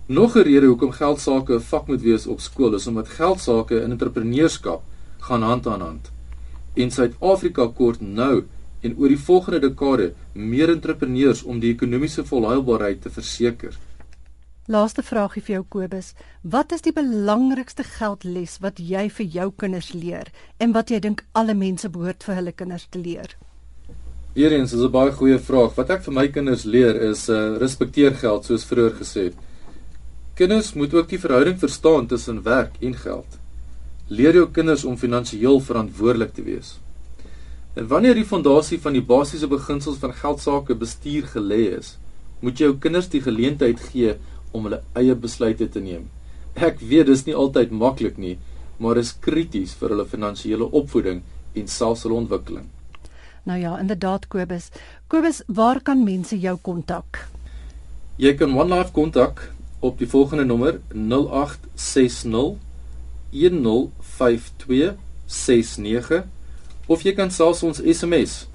Nog 0.07 0.35
'n 0.37 0.43
rede 0.43 0.67
hoekom 0.67 0.91
geld 0.91 1.21
sake 1.21 1.55
'n 1.55 1.61
vak 1.61 1.87
moet 1.87 2.03
wees 2.03 2.27
op 2.27 2.41
skool 2.41 2.75
is 2.75 2.87
omdat 2.87 3.09
geld 3.09 3.41
sake 3.41 3.81
en 3.81 3.91
entrepreneurskap 3.91 4.83
gaan 5.19 5.43
hand 5.43 5.67
aan 5.67 5.81
hand. 5.81 6.11
En 6.75 6.91
Suid-Afrika 6.91 7.67
kort 7.67 8.01
nou 8.01 8.45
en 8.81 8.97
oor 8.99 9.09
die 9.09 9.19
volgende 9.19 9.59
dekade 9.59 10.13
meer 10.33 10.69
entrepreneurs 10.69 11.43
om 11.43 11.61
die 11.61 11.73
ekonomiese 11.73 12.25
volhoubaarheid 12.25 13.03
te 13.03 13.11
verseker. 13.11 13.79
Laaste 14.67 15.03
vraagie 15.03 15.43
vir 15.43 15.55
jou 15.55 15.65
Kobus, 15.69 16.15
wat 16.41 16.73
is 16.73 16.81
die 16.81 16.93
belangrikste 16.93 17.85
geldles 17.85 18.59
wat 18.59 18.79
jy 18.79 19.09
vir 19.11 19.27
jou 19.27 19.53
kinders 19.57 19.93
leer 19.93 20.31
en 20.59 20.73
wat 20.73 20.91
jy 20.91 20.99
dink 20.99 21.25
alle 21.33 21.55
mense 21.55 21.89
behoort 21.89 22.25
vir 22.25 22.35
hulle 22.35 22.53
kinders 22.53 22.87
te 22.91 22.99
leer? 22.99 23.37
Weereens 24.35 24.73
is 24.73 24.81
'n 24.81 24.91
baie 24.91 25.13
goeie 25.13 25.39
vraag. 25.39 25.75
Wat 25.75 25.91
ek 25.91 26.03
vir 26.03 26.15
my 26.15 26.29
kinders 26.29 26.65
leer 26.65 27.01
is 27.11 27.29
uh 27.29 27.57
respekteer 27.59 28.15
geld 28.15 28.45
soos 28.45 28.65
vroeër 28.65 28.95
gesê 29.01 29.25
het. 29.25 29.35
Kinders 30.35 30.73
moet 30.73 30.95
ook 30.95 31.09
die 31.09 31.21
verhouding 31.21 31.59
verstaan 31.59 32.07
tussen 32.07 32.43
werk 32.43 32.79
en 32.81 32.95
geld. 32.97 33.35
Leer 34.09 34.33
jou 34.35 34.47
kinders 34.51 34.85
om 34.89 34.97
finansiëel 34.97 35.61
verantwoordelik 35.61 36.33
te 36.33 36.45
wees. 36.47 36.79
En 37.77 37.85
wanneer 37.89 38.17
die 38.17 38.25
fondasie 38.25 38.79
van 38.81 38.97
die 38.97 39.05
basiese 39.05 39.49
beginsels 39.49 40.01
van 40.01 40.17
geldsaake 40.17 40.75
bestuur 40.81 41.29
gelê 41.35 41.61
is, 41.77 41.99
moet 42.41 42.57
jy 42.57 42.71
jou 42.71 42.79
kinders 42.81 43.13
die 43.13 43.21
geleentheid 43.21 43.85
gee 43.93 44.17
om 44.57 44.65
hulle 44.65 44.81
eie 44.97 45.15
besluite 45.15 45.69
te 45.69 45.85
neem. 45.85 46.09
Ek 46.57 46.81
weet 46.81 47.13
dis 47.13 47.27
nie 47.29 47.37
altyd 47.37 47.71
maklik 47.71 48.17
nie, 48.17 48.39
maar 48.81 48.97
is 48.97 49.13
krities 49.13 49.77
vir 49.77 49.93
hulle 49.93 50.09
finansiële 50.09 50.73
opvoeding 50.73 51.21
en 51.53 51.69
selfs 51.69 52.09
hulle 52.09 52.23
ontwikkeling. 52.25 52.71
Nou 53.45 53.61
ja, 53.61 53.77
inderdaad 53.81 54.31
Kobus. 54.33 54.71
Kobus, 55.13 55.45
waar 55.47 55.85
kan 55.85 56.05
mense 56.05 56.41
jou 56.41 56.57
kontak? 56.57 57.27
Jy 58.17 58.33
kan 58.41 58.57
One 58.57 58.73
Life 58.73 58.97
kontak 58.97 59.51
op 59.83 59.99
die 59.99 60.07
volgende 60.09 60.45
nommer 60.47 60.81
0860 60.95 62.55
10 63.33 63.91
5269 63.99 66.25
of 66.87 67.03
jy 67.03 67.13
kan 67.19 67.31
selfs 67.35 67.63
ons 67.67 67.83
SMS 67.83 68.47